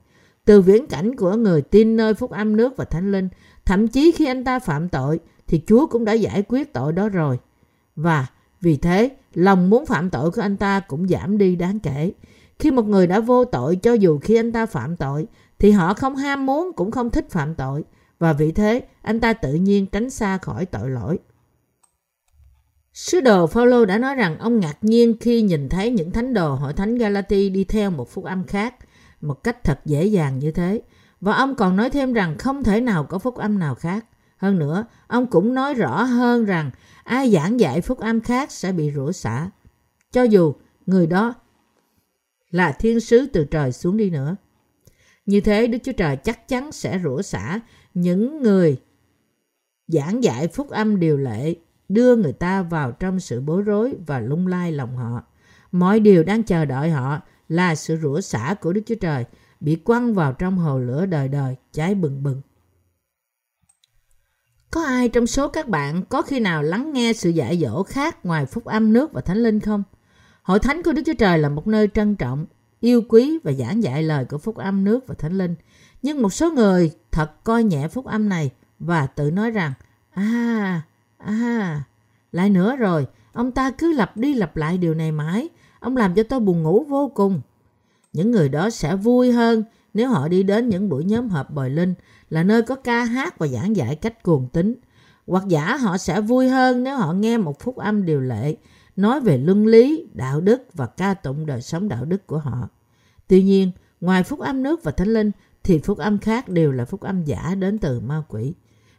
Từ 0.46 0.62
viễn 0.62 0.88
cảnh 0.88 1.16
của 1.16 1.36
người 1.36 1.62
tin 1.62 1.96
nơi 1.96 2.14
phúc 2.14 2.32
âm 2.32 2.56
nước 2.56 2.78
và 2.78 2.86
thánh 2.86 3.12
linh, 3.12 3.30
thậm 3.66 3.88
chí 3.88 4.12
khi 4.12 4.26
anh 4.26 4.44
ta 4.44 4.60
phạm 4.60 4.90
tội 4.90 5.20
thì 5.48 5.62
Chúa 5.68 5.88
cũng 5.88 6.06
đã 6.06 6.14
giải 6.14 6.44
quyết 6.48 6.74
tội 6.74 6.94
đó 6.94 7.10
rồi. 7.10 7.40
Và 7.96 8.28
vì 8.62 8.78
thế, 8.78 9.10
lòng 9.34 9.70
muốn 9.70 9.86
phạm 9.86 10.10
tội 10.10 10.32
của 10.32 10.42
anh 10.42 10.58
ta 10.58 10.80
cũng 10.80 11.08
giảm 11.08 11.38
đi 11.38 11.56
đáng 11.56 11.80
kể. 11.80 12.12
Khi 12.60 12.72
một 12.72 12.86
người 12.86 13.08
đã 13.08 13.20
vô 13.20 13.46
tội 13.46 13.76
cho 13.76 13.94
dù 13.94 14.20
khi 14.20 14.36
anh 14.36 14.52
ta 14.52 14.66
phạm 14.66 14.96
tội 14.96 15.28
thì 15.60 15.72
họ 15.72 15.94
không 15.94 16.16
ham 16.16 16.46
muốn 16.46 16.72
cũng 16.76 16.92
không 16.92 17.10
thích 17.10 17.30
phạm 17.30 17.56
tội 17.56 17.84
và 18.20 18.34
vì 18.34 18.52
thế 18.52 18.82
anh 19.02 19.20
ta 19.20 19.34
tự 19.34 19.54
nhiên 19.54 19.86
tránh 19.86 20.10
xa 20.10 20.38
khỏi 20.38 20.66
tội 20.66 20.90
lỗi. 20.90 21.20
Sứ 22.94 23.22
đồ 23.22 23.48
Phaolô 23.48 23.86
đã 23.86 23.98
nói 23.98 24.16
rằng 24.16 24.40
ông 24.40 24.60
ngạc 24.60 24.78
nhiên 24.82 25.16
khi 25.20 25.42
nhìn 25.42 25.70
thấy 25.70 25.92
những 25.92 26.12
thánh 26.12 26.34
đồ 26.34 26.56
hội 26.56 26.74
thánh 26.74 26.98
Galati 26.98 27.50
đi 27.50 27.64
theo 27.64 27.92
một 27.92 28.10
phúc 28.10 28.26
âm 28.26 28.44
khác 28.44 28.76
một 29.22 29.44
cách 29.44 29.64
thật 29.64 29.80
dễ 29.86 30.06
dàng 30.06 30.40
như 30.40 30.52
thế. 30.52 30.82
Và 31.22 31.34
ông 31.34 31.56
còn 31.56 31.76
nói 31.76 31.90
thêm 31.90 32.14
rằng 32.14 32.38
không 32.38 32.64
thể 32.64 32.82
nào 32.82 33.04
có 33.04 33.20
phúc 33.20 33.36
âm 33.36 33.60
nào 33.60 33.76
khác. 33.76 34.06
Hơn 34.38 34.60
nữa, 34.60 34.86
ông 35.08 35.28
cũng 35.28 35.54
nói 35.54 35.74
rõ 35.74 36.04
hơn 36.04 36.46
rằng 36.46 36.72
ai 37.04 37.32
giảng 37.32 37.60
dạy 37.60 37.82
phúc 37.82 38.00
âm 38.00 38.22
khác 38.22 38.52
sẽ 38.52 38.72
bị 38.72 38.92
rủa 38.96 39.12
xả. 39.12 39.50
Cho 40.12 40.24
dù 40.24 40.54
người 40.86 41.08
đó 41.08 41.34
là 42.52 42.72
thiên 42.72 43.00
sứ 43.00 43.26
từ 43.34 43.46
trời 43.46 43.72
xuống 43.72 43.98
đi 43.98 44.10
nữa. 44.10 44.36
Như 45.26 45.42
thế 45.42 45.68
Đức 45.68 45.78
Chúa 45.84 45.92
Trời 45.92 46.16
chắc 46.16 46.48
chắn 46.48 46.72
sẽ 46.72 47.00
rủa 47.04 47.22
xả 47.22 47.60
những 47.94 48.44
người 48.44 48.82
giảng 49.88 50.24
dạy 50.24 50.48
phúc 50.48 50.70
âm 50.70 51.00
điều 51.00 51.18
lệ, 51.18 51.56
đưa 51.90 52.16
người 52.16 52.34
ta 52.34 52.62
vào 52.62 52.92
trong 52.92 53.20
sự 53.20 53.42
bối 53.42 53.62
rối 53.62 53.94
và 54.08 54.20
lung 54.20 54.48
lai 54.48 54.72
lòng 54.72 54.98
họ. 54.98 55.24
Mọi 55.72 56.00
điều 56.00 56.24
đang 56.24 56.44
chờ 56.44 56.66
đợi 56.66 56.90
họ 56.90 57.22
là 57.50 57.76
sự 57.76 57.98
rủa 58.02 58.22
xả 58.22 58.56
của 58.62 58.74
Đức 58.74 58.82
Chúa 58.86 58.96
Trời 58.96 59.26
bị 59.60 59.76
quăng 59.76 60.14
vào 60.14 60.34
trong 60.34 60.58
hồ 60.58 60.80
lửa 60.80 61.06
đời 61.06 61.28
đời, 61.28 61.56
cháy 61.74 61.96
bừng 61.96 62.24
bừng. 62.24 62.42
Có 64.72 64.84
ai 64.84 65.10
trong 65.10 65.28
số 65.28 65.48
các 65.48 65.68
bạn 65.68 66.04
có 66.10 66.22
khi 66.22 66.40
nào 66.40 66.64
lắng 66.64 66.94
nghe 66.94 67.14
sự 67.14 67.30
dạy 67.30 67.58
dỗ 67.58 67.84
khác 67.84 68.26
ngoài 68.26 68.46
phúc 68.46 68.66
âm 68.66 68.94
nước 68.94 69.14
và 69.14 69.22
thánh 69.22 69.38
linh 69.38 69.60
không? 69.60 69.84
Hội 70.44 70.60
thánh 70.60 70.84
của 70.84 70.94
Đức 70.94 71.02
Chúa 71.06 71.14
Trời 71.14 71.38
là 71.38 71.50
một 71.50 71.68
nơi 71.68 71.90
trân 71.94 72.16
trọng, 72.16 72.46
yêu 72.80 73.02
quý 73.10 73.40
và 73.44 73.52
giảng 73.52 73.84
dạy 73.84 74.04
lời 74.04 74.26
của 74.26 74.38
phúc 74.38 74.56
âm 74.56 74.84
nước 74.84 75.08
và 75.08 75.16
thánh 75.16 75.38
linh. 75.38 75.56
Nhưng 76.02 76.22
một 76.22 76.34
số 76.34 76.52
người 76.52 76.92
thật 77.12 77.44
coi 77.44 77.64
nhẹ 77.64 77.88
phúc 77.88 78.06
âm 78.06 78.30
này 78.30 78.52
và 78.80 79.08
tự 79.08 79.32
nói 79.32 79.52
rằng 79.52 79.74
À, 80.14 80.82
à, 81.18 81.84
lại 82.32 82.50
nữa 82.50 82.76
rồi, 82.76 83.08
ông 83.34 83.52
ta 83.52 83.72
cứ 83.72 83.94
lặp 83.94 84.18
đi 84.18 84.34
lặp 84.34 84.58
lại 84.58 84.78
điều 84.78 84.94
này 84.94 85.12
mãi. 85.12 85.50
Ông 85.80 85.98
làm 85.98 86.16
cho 86.16 86.24
tôi 86.24 86.40
buồn 86.40 86.64
ngủ 86.64 86.86
vô 86.90 87.12
cùng. 87.16 87.42
Những 88.14 88.32
người 88.32 88.50
đó 88.50 88.70
sẽ 88.70 88.96
vui 88.96 89.32
hơn 89.32 89.64
nếu 89.94 90.10
họ 90.10 90.28
đi 90.28 90.44
đến 90.44 90.70
những 90.70 90.90
buổi 90.90 91.04
nhóm 91.04 91.30
họp 91.30 91.50
bồi 91.50 91.70
linh 91.70 91.94
là 92.30 92.44
nơi 92.44 92.62
có 92.62 92.76
ca 92.76 93.04
hát 93.04 93.38
và 93.38 93.48
giảng 93.48 93.76
dạy 93.76 93.96
cách 93.96 94.24
cuồng 94.24 94.48
tính. 94.48 94.76
Hoặc 95.28 95.44
giả 95.48 95.78
họ 95.78 95.98
sẽ 95.98 96.22
vui 96.22 96.50
hơn 96.50 96.84
nếu 96.84 96.98
họ 96.98 97.14
nghe 97.14 97.38
một 97.38 97.60
phúc 97.60 97.78
âm 97.78 98.06
điều 98.06 98.22
lệ 98.22 98.56
nói 99.02 99.22
về 99.22 99.38
luân 99.38 99.66
lý, 99.66 100.08
đạo 100.14 100.42
đức 100.42 100.62
và 100.74 100.86
ca 100.86 101.14
tụng 101.14 101.46
đời 101.46 101.62
sống 101.62 101.90
đạo 101.90 102.06
đức 102.06 102.28
của 102.28 102.38
họ. 102.38 102.70
Tuy 103.28 103.44
nhiên, 103.44 103.72
ngoài 104.02 104.24
phúc 104.24 104.40
âm 104.40 104.64
nước 104.64 104.84
và 104.84 104.92
thánh 104.92 105.14
linh 105.14 105.32
thì 105.64 105.80
phúc 105.80 105.98
âm 105.98 106.18
khác 106.18 106.50
đều 106.50 106.72
là 106.72 106.86
phúc 106.86 107.02
âm 107.02 107.24
giả 107.24 107.56
đến 107.56 107.78
từ 107.78 108.00
ma 108.00 108.24
quỷ. 108.28 108.54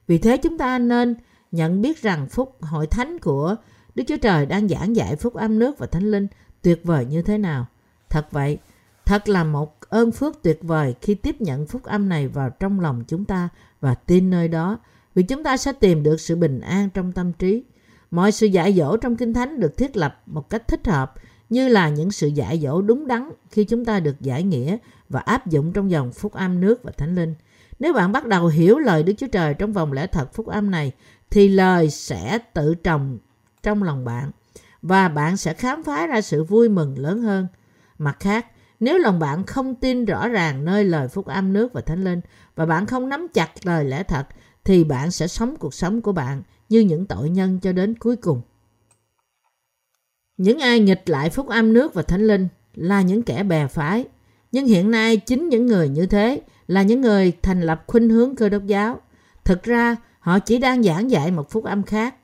Vì 0.07 0.19
thế 0.19 0.37
chúng 0.37 0.59
ta 0.59 0.79
nên 0.79 1.15
nhận 1.53 1.83
biết 1.83 2.03
rằng 2.03 2.29
phúc 2.29 2.57
hội 2.61 2.87
thánh 2.87 3.19
của 3.19 3.57
Đức 3.95 4.05
Chúa 4.09 4.17
Trời 4.17 4.47
đang 4.47 4.69
giảng 4.69 4.97
dạy 4.97 5.17
phúc 5.17 5.35
âm 5.35 5.59
nước 5.59 5.79
và 5.79 5.87
thánh 5.87 6.11
linh 6.11 6.27
tuyệt 6.63 6.81
vời 6.85 7.07
như 7.07 7.23
thế 7.23 7.39
nào. 7.39 7.67
Thật 8.09 8.27
vậy, 8.31 8.59
thật 9.05 9.29
là 9.29 9.45
một 9.45 9.81
ơn 9.81 10.13
phước 10.13 10.43
tuyệt 10.43 10.59
vời 10.63 10.95
khi 11.01 11.15
tiếp 11.15 11.41
nhận 11.41 11.67
phúc 11.67 11.83
âm 11.85 12.09
này 12.09 12.29
vào 12.29 12.51
trong 12.51 12.81
lòng 12.81 13.05
chúng 13.09 13.25
ta 13.25 13.49
và 13.81 13.95
tin 13.95 14.31
nơi 14.31 14.49
đó, 14.49 14.79
vì 15.15 15.23
chúng 15.23 15.45
ta 15.45 15.57
sẽ 15.57 15.73
tìm 15.73 16.03
được 16.03 16.21
sự 16.21 16.37
bình 16.37 16.61
an 16.61 16.89
trong 16.95 17.13
tâm 17.13 17.33
trí. 17.33 17.65
Mọi 18.11 18.33
sự 18.33 18.47
dạy 18.47 18.73
dỗ 18.73 18.97
trong 18.97 19.17
Kinh 19.17 19.35
Thánh 19.35 19.61
được 19.61 19.77
thiết 19.77 19.97
lập 19.97 20.23
một 20.27 20.51
cách 20.51 20.69
thích 20.69 20.87
hợp 20.87 21.15
như 21.49 21.69
là 21.69 21.89
những 21.89 22.11
sự 22.11 22.29
dạy 22.29 22.59
dỗ 22.59 22.83
đúng 22.83 23.07
đắn 23.07 23.31
khi 23.51 23.65
chúng 23.65 23.85
ta 23.85 24.01
được 24.01 24.21
giải 24.21 24.43
nghĩa 24.43 24.77
và 25.09 25.21
áp 25.21 25.47
dụng 25.47 25.73
trong 25.73 25.91
dòng 25.91 26.13
phúc 26.13 26.33
âm 26.33 26.61
nước 26.61 26.83
và 26.83 26.93
thánh 26.97 27.15
linh. 27.15 27.35
Nếu 27.79 27.93
bạn 27.93 28.13
bắt 28.13 28.27
đầu 28.27 28.47
hiểu 28.47 28.79
lời 28.79 29.03
Đức 29.03 29.13
Chúa 29.19 29.27
Trời 29.27 29.55
trong 29.55 29.73
vòng 29.73 29.93
lẽ 29.93 30.07
thật 30.07 30.35
phúc 30.35 30.47
âm 30.47 30.71
này, 30.71 30.93
thì 31.31 31.49
lời 31.49 31.91
sẽ 31.91 32.39
tự 32.55 32.75
trồng 32.75 33.19
trong 33.63 33.83
lòng 33.83 34.05
bạn 34.05 34.31
và 34.83 35.09
bạn 35.09 35.37
sẽ 35.37 35.55
khám 35.55 35.83
phá 35.85 36.07
ra 36.07 36.21
sự 36.21 36.45
vui 36.45 36.69
mừng 36.69 36.99
lớn 36.99 37.23
hơn. 37.23 37.47
Mặt 37.99 38.17
khác, 38.21 38.47
nếu 38.81 38.99
lòng 38.99 39.19
bạn 39.19 39.45
không 39.47 39.75
tin 39.75 40.05
rõ 40.05 40.29
ràng 40.29 40.65
nơi 40.65 40.85
lời 40.85 41.09
phúc 41.09 41.27
âm 41.27 41.53
nước 41.53 41.73
và 41.73 41.81
thánh 41.81 42.05
linh 42.05 42.21
và 42.57 42.67
bạn 42.67 42.87
không 42.87 43.09
nắm 43.09 43.27
chặt 43.35 43.51
lời 43.67 43.85
lẽ 43.85 44.03
thật 44.03 44.27
thì 44.65 44.85
bạn 44.85 45.11
sẽ 45.11 45.27
sống 45.27 45.57
cuộc 45.57 45.75
sống 45.75 46.03
của 46.03 46.13
bạn 46.13 46.43
như 46.71 46.81
những 46.81 47.07
tội 47.07 47.31
nhân 47.31 47.59
cho 47.63 47.73
đến 47.73 47.95
cuối 47.95 48.17
cùng. 48.17 48.41
Những 50.37 50.59
ai 50.59 50.81
nghịch 50.81 51.11
lại 51.11 51.31
phúc 51.31 51.49
âm 51.49 51.73
nước 51.73 51.95
và 51.95 52.03
thánh 52.03 52.27
linh 52.27 52.49
là 52.75 53.03
những 53.03 53.23
kẻ 53.23 53.43
bè 53.43 53.67
phái. 53.67 54.05
Nhưng 54.53 54.67
hiện 54.67 54.91
nay 54.91 55.17
chính 55.17 55.49
những 55.49 55.67
người 55.67 55.89
như 55.89 56.07
thế 56.07 56.43
là 56.67 56.83
những 56.83 57.01
người 57.01 57.33
thành 57.43 57.61
lập 57.61 57.85
khuynh 57.87 58.11
hướng 58.11 58.37
cơ 58.37 58.49
đốc 58.49 58.67
giáo. 58.67 59.01
Thực 59.45 59.63
ra 59.63 59.97
họ 60.21 60.39
chỉ 60.39 60.59
đang 60.59 60.83
giảng 60.83 61.11
dạy 61.11 61.31
một 61.31 61.51
phúc 61.51 61.65
âm 61.65 61.83
khác. 61.83 62.15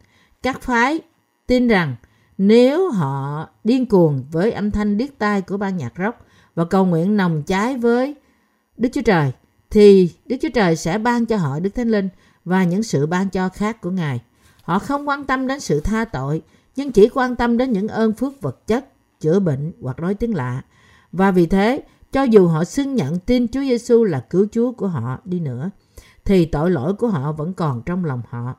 Các 0.42 0.62
phái 0.62 1.00
tin 1.46 1.68
rằng 1.68 1.96
nếu 2.38 2.90
họ 2.90 3.48
điên 3.64 3.86
cuồng 3.86 4.24
với 4.32 4.52
âm 4.52 4.70
thanh 4.70 4.96
điếc 4.96 5.18
tai 5.18 5.42
của 5.42 5.56
ban 5.56 5.76
nhạc 5.76 5.92
rock 5.98 6.18
và 6.54 6.64
cầu 6.64 6.86
nguyện 6.86 7.16
nồng 7.16 7.42
cháy 7.42 7.76
với 7.76 8.14
Đức 8.76 8.88
Chúa 8.92 9.02
Trời, 9.02 9.32
thì 9.70 10.10
Đức 10.26 10.36
Chúa 10.42 10.48
Trời 10.54 10.76
sẽ 10.76 10.98
ban 10.98 11.26
cho 11.26 11.36
họ 11.36 11.60
Đức 11.60 11.74
Thánh 11.74 11.88
Linh 11.88 12.08
và 12.44 12.64
những 12.64 12.82
sự 12.82 13.06
ban 13.06 13.30
cho 13.30 13.48
khác 13.48 13.80
của 13.80 13.90
Ngài. 13.90 14.20
Họ 14.66 14.78
không 14.78 15.08
quan 15.08 15.24
tâm 15.24 15.46
đến 15.46 15.60
sự 15.60 15.80
tha 15.80 16.04
tội, 16.04 16.42
nhưng 16.76 16.92
chỉ 16.92 17.08
quan 17.08 17.36
tâm 17.36 17.56
đến 17.56 17.72
những 17.72 17.88
ơn 17.88 18.12
phước 18.12 18.40
vật 18.40 18.66
chất, 18.66 18.86
chữa 19.20 19.40
bệnh 19.40 19.72
hoặc 19.82 20.00
nói 20.00 20.14
tiếng 20.14 20.34
lạ. 20.34 20.62
Và 21.12 21.30
vì 21.30 21.46
thế, 21.46 21.82
cho 22.12 22.22
dù 22.22 22.46
họ 22.46 22.64
xưng 22.64 22.94
nhận 22.94 23.18
tin 23.18 23.48
Chúa 23.48 23.60
Giêsu 23.60 24.04
là 24.04 24.20
cứu 24.20 24.46
Chúa 24.52 24.72
của 24.72 24.86
họ 24.86 25.18
đi 25.24 25.40
nữa, 25.40 25.70
thì 26.24 26.46
tội 26.46 26.70
lỗi 26.70 26.94
của 26.94 27.08
họ 27.08 27.32
vẫn 27.32 27.54
còn 27.54 27.82
trong 27.86 28.04
lòng 28.04 28.22
họ. 28.28 28.54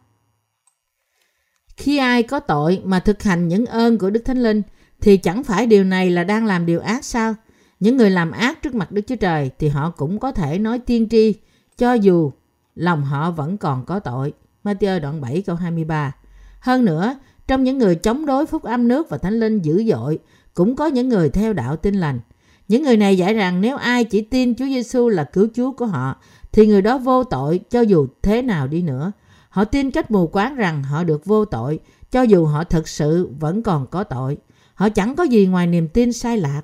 Khi 1.77 1.97
ai 1.97 2.23
có 2.23 2.39
tội 2.39 2.81
mà 2.83 2.99
thực 2.99 3.23
hành 3.23 3.47
những 3.47 3.65
ơn 3.65 3.97
của 3.97 4.09
Đức 4.09 4.21
Thánh 4.25 4.43
Linh 4.43 4.61
thì 5.01 5.17
chẳng 5.17 5.43
phải 5.43 5.65
điều 5.65 5.83
này 5.83 6.09
là 6.09 6.23
đang 6.23 6.45
làm 6.45 6.65
điều 6.65 6.79
ác 6.79 7.05
sao? 7.05 7.35
Những 7.79 7.97
người 7.97 8.09
làm 8.09 8.31
ác 8.31 8.61
trước 8.61 8.75
mặt 8.75 8.91
Đức 8.91 9.01
Chúa 9.07 9.15
Trời 9.15 9.51
thì 9.59 9.67
họ 9.67 9.89
cũng 9.89 10.19
có 10.19 10.31
thể 10.31 10.59
nói 10.59 10.79
tiên 10.79 11.09
tri 11.09 11.35
cho 11.77 11.93
dù 11.93 12.31
lòng 12.75 13.03
họ 13.03 13.31
vẫn 13.31 13.57
còn 13.57 13.85
có 13.85 13.99
tội. 13.99 14.33
Matthew 14.67 14.99
đoạn 14.99 15.21
7 15.21 15.41
câu 15.41 15.55
23 15.55 16.15
Hơn 16.59 16.85
nữa, 16.85 17.15
trong 17.47 17.63
những 17.63 17.77
người 17.77 17.95
chống 17.95 18.25
đối 18.25 18.45
phúc 18.45 18.63
âm 18.63 18.87
nước 18.87 19.09
và 19.09 19.17
thánh 19.17 19.39
linh 19.39 19.59
dữ 19.61 19.83
dội 19.89 20.19
cũng 20.53 20.75
có 20.75 20.85
những 20.85 21.09
người 21.09 21.29
theo 21.29 21.53
đạo 21.53 21.75
tin 21.75 21.95
lành. 21.95 22.19
Những 22.67 22.83
người 22.83 22.97
này 22.97 23.17
dạy 23.17 23.33
rằng 23.33 23.61
nếu 23.61 23.77
ai 23.77 24.03
chỉ 24.03 24.21
tin 24.21 24.55
Chúa 24.55 24.65
Giêsu 24.65 25.09
là 25.09 25.23
cứu 25.23 25.47
Chúa 25.55 25.71
của 25.71 25.85
họ 25.85 26.15
thì 26.51 26.67
người 26.67 26.81
đó 26.81 26.97
vô 26.97 27.23
tội 27.23 27.59
cho 27.69 27.81
dù 27.81 28.07
thế 28.21 28.41
nào 28.41 28.67
đi 28.67 28.81
nữa. 28.81 29.11
Họ 29.49 29.65
tin 29.65 29.91
cách 29.91 30.11
mù 30.11 30.27
quáng 30.27 30.55
rằng 30.55 30.83
họ 30.83 31.03
được 31.03 31.25
vô 31.25 31.45
tội, 31.45 31.79
cho 32.11 32.21
dù 32.21 32.45
họ 32.45 32.63
thực 32.63 32.87
sự 32.87 33.29
vẫn 33.39 33.63
còn 33.63 33.87
có 33.87 34.03
tội. 34.03 34.37
Họ 34.73 34.89
chẳng 34.89 35.15
có 35.15 35.23
gì 35.23 35.47
ngoài 35.47 35.67
niềm 35.67 35.87
tin 35.87 36.13
sai 36.13 36.37
lạc. 36.37 36.61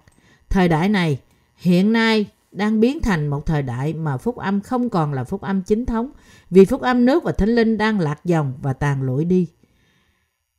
Thời 0.49 0.67
đại 0.67 0.89
này, 0.89 1.19
hiện 1.57 1.93
nay 1.93 2.25
đang 2.53 2.79
biến 2.79 3.01
thành 3.01 3.27
một 3.27 3.45
thời 3.45 3.61
đại 3.61 3.93
mà 3.93 4.17
phúc 4.17 4.35
âm 4.37 4.61
không 4.61 4.89
còn 4.89 5.13
là 5.13 5.23
phúc 5.23 5.41
âm 5.41 5.61
chính 5.61 5.85
thống 5.85 6.11
vì 6.49 6.65
phúc 6.65 6.81
âm 6.81 7.05
nước 7.05 7.23
và 7.23 7.31
thánh 7.31 7.49
linh 7.49 7.77
đang 7.77 7.99
lạc 7.99 8.25
dòng 8.25 8.53
và 8.61 8.73
tàn 8.73 9.01
lụi 9.01 9.25
đi. 9.25 9.47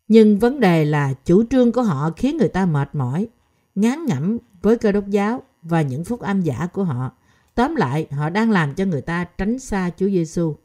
Nhưng 0.09 0.39
vấn 0.39 0.61
đề 0.61 0.85
là 0.85 1.15
chủ 1.25 1.45
trương 1.51 1.73
của 1.73 1.83
họ 1.83 2.11
khiến 2.17 2.37
người 2.37 2.49
ta 2.49 2.67
mệt 2.67 2.95
mỏi, 2.95 3.27
ngán 3.75 4.07
ngẩm 4.07 4.39
với 4.63 4.77
cơ 4.79 4.93
đốc 4.93 5.09
giáo 5.09 5.43
và 5.63 5.83
những 5.83 6.05
phúc 6.05 6.21
âm 6.21 6.41
giả 6.41 6.67
của 6.73 6.85
họ. 6.85 7.13
Tóm 7.55 7.77
lại, 7.77 8.07
họ 8.11 8.31
đang 8.31 8.51
làm 8.51 8.75
cho 8.75 8.85
người 8.85 9.01
ta 9.01 9.25
tránh 9.25 9.59
xa 9.59 9.91
Chúa 9.97 10.07
Giêsu. 10.07 10.57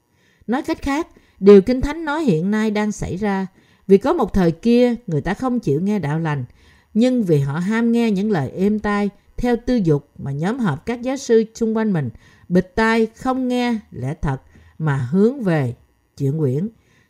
Nói 0.47 0.61
cách 0.61 0.81
khác, 0.81 1.07
điều 1.39 1.61
Kinh 1.61 1.81
Thánh 1.81 2.05
nói 2.05 2.23
hiện 2.23 2.51
nay 2.51 2.71
đang 2.71 2.91
xảy 2.91 3.17
ra 3.17 3.47
vì 3.87 3.97
có 3.97 4.13
một 4.13 4.33
thời 4.33 4.51
kia 4.51 4.95
người 5.07 5.21
ta 5.21 5.33
không 5.33 5.59
chịu 5.59 5.81
nghe 5.81 5.99
đạo 5.99 6.19
lành, 6.19 6.45
nhưng 6.93 7.23
vì 7.23 7.39
họ 7.39 7.59
ham 7.59 7.91
nghe 7.91 8.11
những 8.11 8.31
lời 8.31 8.49
êm 8.49 8.79
tai 8.79 9.09
theo 9.39 9.55
tư 9.65 9.75
dục 9.75 10.09
mà 10.17 10.31
nhóm 10.31 10.59
họp 10.59 10.85
các 10.85 11.01
giáo 11.01 11.17
sư 11.17 11.43
xung 11.55 11.77
quanh 11.77 11.93
mình 11.93 12.09
bịt 12.49 12.71
tai 12.75 13.05
không 13.05 13.47
nghe 13.47 13.79
lẽ 13.91 14.13
thật 14.21 14.41
mà 14.77 14.97
hướng 14.97 15.41
về 15.41 15.75
chuyện 16.17 16.39
quyển. 16.39 16.69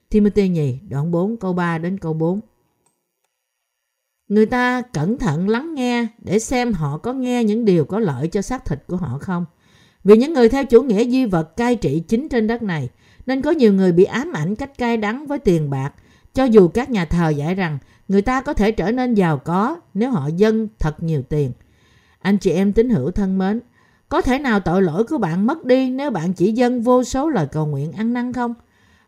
Timothy 0.09 0.49
nhì 0.49 0.79
đoạn 0.89 1.11
4 1.11 1.37
câu 1.37 1.53
3 1.53 1.77
đến 1.77 1.97
câu 1.97 2.13
4. 2.13 2.39
Người 4.27 4.45
ta 4.45 4.81
cẩn 4.81 5.17
thận 5.17 5.49
lắng 5.49 5.73
nghe 5.73 6.07
để 6.17 6.39
xem 6.39 6.73
họ 6.73 6.97
có 6.97 7.13
nghe 7.13 7.43
những 7.43 7.65
điều 7.65 7.85
có 7.85 7.99
lợi 7.99 8.27
cho 8.27 8.41
xác 8.41 8.65
thịt 8.65 8.83
của 8.87 8.95
họ 8.95 9.17
không. 9.21 9.45
Vì 10.03 10.17
những 10.17 10.33
người 10.33 10.49
theo 10.49 10.65
chủ 10.65 10.83
nghĩa 10.83 11.03
duy 11.03 11.25
vật 11.25 11.57
cai 11.57 11.75
trị 11.75 12.03
chính 12.07 12.29
trên 12.29 12.47
đất 12.47 12.63
này, 12.63 12.89
nên 13.25 13.41
có 13.41 13.51
nhiều 13.51 13.73
người 13.73 13.91
bị 13.91 14.03
ám 14.03 14.33
ảnh 14.33 14.55
cách 14.55 14.77
cay 14.77 14.97
đắng 14.97 15.27
với 15.27 15.39
tiền 15.39 15.69
bạc, 15.69 15.93
cho 16.33 16.43
dù 16.43 16.67
các 16.67 16.89
nhà 16.89 17.05
thờ 17.05 17.29
dạy 17.29 17.55
rằng 17.55 17.77
người 18.07 18.21
ta 18.21 18.41
có 18.41 18.53
thể 18.53 18.71
trở 18.71 18.91
nên 18.91 19.13
giàu 19.13 19.37
có 19.37 19.79
nếu 19.93 20.11
họ 20.11 20.27
dâng 20.27 20.67
thật 20.79 21.03
nhiều 21.03 21.21
tiền. 21.21 21.51
Anh 22.19 22.37
chị 22.37 22.51
em 22.51 22.73
tín 22.73 22.89
hữu 22.89 23.11
thân 23.11 23.37
mến, 23.37 23.59
có 24.09 24.21
thể 24.21 24.39
nào 24.39 24.59
tội 24.59 24.81
lỗi 24.81 25.03
của 25.03 25.17
bạn 25.17 25.47
mất 25.47 25.65
đi 25.65 25.89
nếu 25.89 26.11
bạn 26.11 26.33
chỉ 26.33 26.51
dâng 26.51 26.81
vô 26.81 27.03
số 27.03 27.29
lời 27.29 27.47
cầu 27.51 27.65
nguyện 27.65 27.91
ăn 27.91 28.13
năn 28.13 28.33
không? 28.33 28.53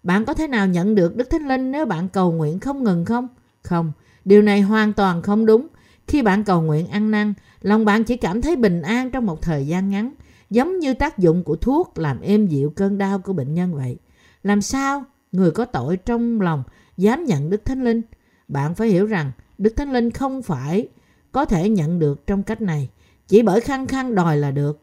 Bạn 0.04 0.26
có 0.26 0.34
thể 0.34 0.48
nào 0.48 0.68
nhận 0.68 0.96
được 0.96 1.16
Đức 1.16 1.30
Thánh 1.30 1.48
Linh 1.48 1.72
nếu 1.72 1.86
bạn 1.86 2.10
cầu 2.10 2.32
nguyện 2.32 2.60
không 2.60 2.84
ngừng 2.84 3.06
không? 3.06 3.28
Không, 3.64 3.92
điều 4.26 4.42
này 4.42 4.62
hoàn 4.62 4.94
toàn 4.94 5.22
không 5.22 5.46
đúng. 5.46 5.68
Khi 6.08 6.22
bạn 6.22 6.44
cầu 6.44 6.62
nguyện 6.62 6.88
ăn 6.88 7.12
năn, 7.12 7.34
lòng 7.62 7.86
bạn 7.86 8.04
chỉ 8.04 8.18
cảm 8.18 8.42
thấy 8.42 8.56
bình 8.56 8.82
an 8.82 9.12
trong 9.12 9.26
một 9.26 9.42
thời 9.42 9.68
gian 9.68 9.90
ngắn, 9.90 10.12
giống 10.50 10.80
như 10.80 10.94
tác 10.94 11.18
dụng 11.18 11.44
của 11.44 11.56
thuốc 11.56 11.98
làm 11.98 12.22
êm 12.22 12.48
dịu 12.48 12.74
cơn 12.76 12.98
đau 12.98 13.20
của 13.20 13.34
bệnh 13.34 13.54
nhân 13.54 13.76
vậy. 13.76 13.98
Làm 14.44 14.62
sao 14.62 15.04
người 15.32 15.52
có 15.52 15.66
tội 15.66 15.98
trong 15.98 16.42
lòng 16.42 16.64
dám 16.98 17.24
nhận 17.24 17.50
Đức 17.50 17.66
Thánh 17.66 17.84
Linh? 17.84 18.02
Bạn 18.48 18.76
phải 18.76 18.88
hiểu 18.88 19.06
rằng 19.06 19.32
Đức 19.58 19.74
Thánh 19.78 19.94
Linh 19.94 20.12
không 20.12 20.42
phải 20.42 20.88
có 21.32 21.46
thể 21.46 21.70
nhận 21.70 22.00
được 22.00 22.28
trong 22.28 22.44
cách 22.44 22.62
này, 22.62 22.90
chỉ 23.28 23.42
bởi 23.42 23.62
khăng 23.62 23.88
khăng 23.88 24.16
đòi 24.16 24.38
là 24.38 24.52
được. 24.52 24.82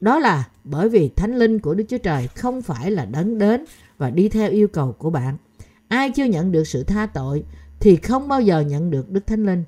Đó 0.00 0.18
là 0.18 0.48
bởi 0.64 0.88
vì 0.88 1.08
Thánh 1.08 1.36
Linh 1.36 1.58
của 1.58 1.74
Đức 1.74 1.84
Chúa 1.88 1.98
Trời 1.98 2.28
không 2.28 2.62
phải 2.62 2.90
là 2.90 3.04
đấng 3.04 3.38
đến 3.38 3.64
và 3.98 4.10
đi 4.10 4.28
theo 4.28 4.50
yêu 4.50 4.68
cầu 4.68 4.92
của 4.92 5.10
bạn. 5.10 5.36
Ai 5.88 6.10
chưa 6.10 6.24
nhận 6.24 6.52
được 6.52 6.64
sự 6.64 6.84
tha 6.84 7.06
tội 7.06 7.44
thì 7.80 7.96
không 7.96 8.28
bao 8.28 8.40
giờ 8.40 8.60
nhận 8.60 8.90
được 8.90 9.10
Đức 9.10 9.26
Thánh 9.26 9.46
Linh. 9.46 9.64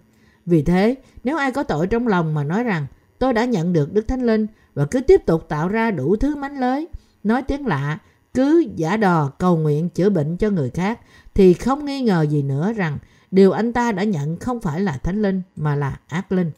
Vì 0.47 0.63
thế, 0.63 0.95
nếu 1.25 1.37
ai 1.37 1.53
có 1.53 1.63
tội 1.63 1.87
trong 1.87 2.09
lòng 2.09 2.35
mà 2.35 2.45
nói 2.45 2.65
rằng 2.65 2.87
tôi 3.19 3.33
đã 3.33 3.45
nhận 3.45 3.73
được 3.73 3.93
Đức 3.93 4.09
Thánh 4.09 4.23
Linh 4.23 4.47
và 4.75 4.87
cứ 4.87 5.01
tiếp 5.01 5.21
tục 5.27 5.49
tạo 5.49 5.69
ra 5.69 5.91
đủ 5.91 6.17
thứ 6.17 6.37
mánh 6.37 6.59
lới, 6.59 6.89
nói 7.25 7.43
tiếng 7.43 7.67
lạ, 7.67 7.99
cứ 8.35 8.65
giả 8.77 8.97
đò 8.97 9.29
cầu 9.39 9.57
nguyện 9.57 9.89
chữa 9.89 10.11
bệnh 10.11 10.37
cho 10.37 10.51
người 10.51 10.71
khác 10.71 11.01
thì 11.35 11.55
không 11.55 11.85
nghi 11.85 12.03
ngờ 12.03 12.23
gì 12.23 12.43
nữa 12.43 12.73
rằng 12.73 12.99
điều 13.31 13.53
anh 13.53 13.73
ta 13.73 13.93
đã 13.93 14.05
nhận 14.05 14.39
không 14.39 14.61
phải 14.61 14.81
là 14.81 14.99
thánh 14.99 15.23
linh 15.23 15.43
mà 15.57 15.77
là 15.77 15.99
ác 16.09 16.33
linh. 16.33 16.51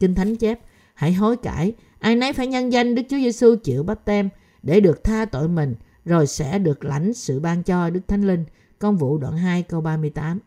Kinh 0.00 0.14
Thánh 0.14 0.36
chép, 0.36 0.60
hãy 1.02 1.12
hối 1.12 1.36
cải, 1.36 1.72
ai 1.98 2.16
nấy 2.16 2.32
phải 2.32 2.46
nhân 2.46 2.72
danh 2.72 2.94
Đức 2.94 3.02
Chúa 3.10 3.16
Giêsu 3.16 3.56
chịu 3.56 3.82
bắp 3.82 4.04
tem 4.04 4.28
để 4.62 4.80
được 4.80 5.04
tha 5.04 5.24
tội 5.24 5.48
mình 5.48 5.74
rồi 6.04 6.26
sẽ 6.26 6.58
được 6.58 6.84
lãnh 6.84 7.14
sự 7.14 7.40
ban 7.40 7.62
cho 7.62 7.90
Đức 7.90 8.00
Thánh 8.08 8.22
Linh. 8.22 8.44
Công 8.78 8.96
vụ 8.96 9.18
đoạn 9.18 9.36
2 9.36 9.62
câu 9.62 9.80
38. 9.80 10.38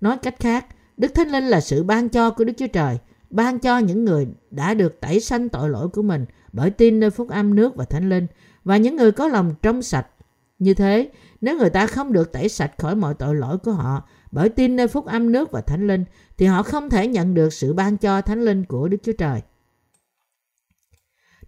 Nói 0.00 0.16
cách 0.22 0.34
khác, 0.40 0.66
Đức 0.96 1.14
Thánh 1.14 1.28
Linh 1.28 1.44
là 1.44 1.60
sự 1.60 1.82
ban 1.82 2.08
cho 2.08 2.30
của 2.30 2.44
Đức 2.44 2.52
Chúa 2.56 2.66
Trời, 2.66 2.98
ban 3.30 3.58
cho 3.58 3.78
những 3.78 4.04
người 4.04 4.28
đã 4.50 4.74
được 4.74 5.00
tẩy 5.00 5.20
sanh 5.20 5.48
tội 5.48 5.68
lỗi 5.68 5.88
của 5.88 6.02
mình 6.02 6.24
bởi 6.52 6.70
tin 6.70 7.00
nơi 7.00 7.10
phúc 7.10 7.28
âm 7.28 7.54
nước 7.54 7.76
và 7.76 7.84
Thánh 7.84 8.08
Linh 8.08 8.26
và 8.64 8.76
những 8.76 8.96
người 8.96 9.12
có 9.12 9.28
lòng 9.28 9.54
trong 9.62 9.82
sạch. 9.82 10.06
Như 10.58 10.74
thế, 10.74 11.10
nếu 11.40 11.58
người 11.58 11.70
ta 11.70 11.86
không 11.86 12.12
được 12.12 12.32
tẩy 12.32 12.48
sạch 12.48 12.72
khỏi 12.78 12.96
mọi 12.96 13.14
tội 13.14 13.34
lỗi 13.34 13.58
của 13.58 13.72
họ 13.72 14.08
bởi 14.32 14.48
tin 14.48 14.76
nơi 14.76 14.88
phúc 14.88 15.06
âm 15.06 15.32
nước 15.32 15.50
và 15.50 15.60
Thánh 15.60 15.86
Linh 15.86 16.04
thì 16.38 16.46
họ 16.46 16.62
không 16.62 16.90
thể 16.90 17.06
nhận 17.06 17.34
được 17.34 17.52
sự 17.52 17.72
ban 17.72 17.96
cho 17.96 18.20
Thánh 18.20 18.44
Linh 18.44 18.64
của 18.64 18.88
Đức 18.88 18.98
Chúa 19.02 19.12
Trời. 19.18 19.42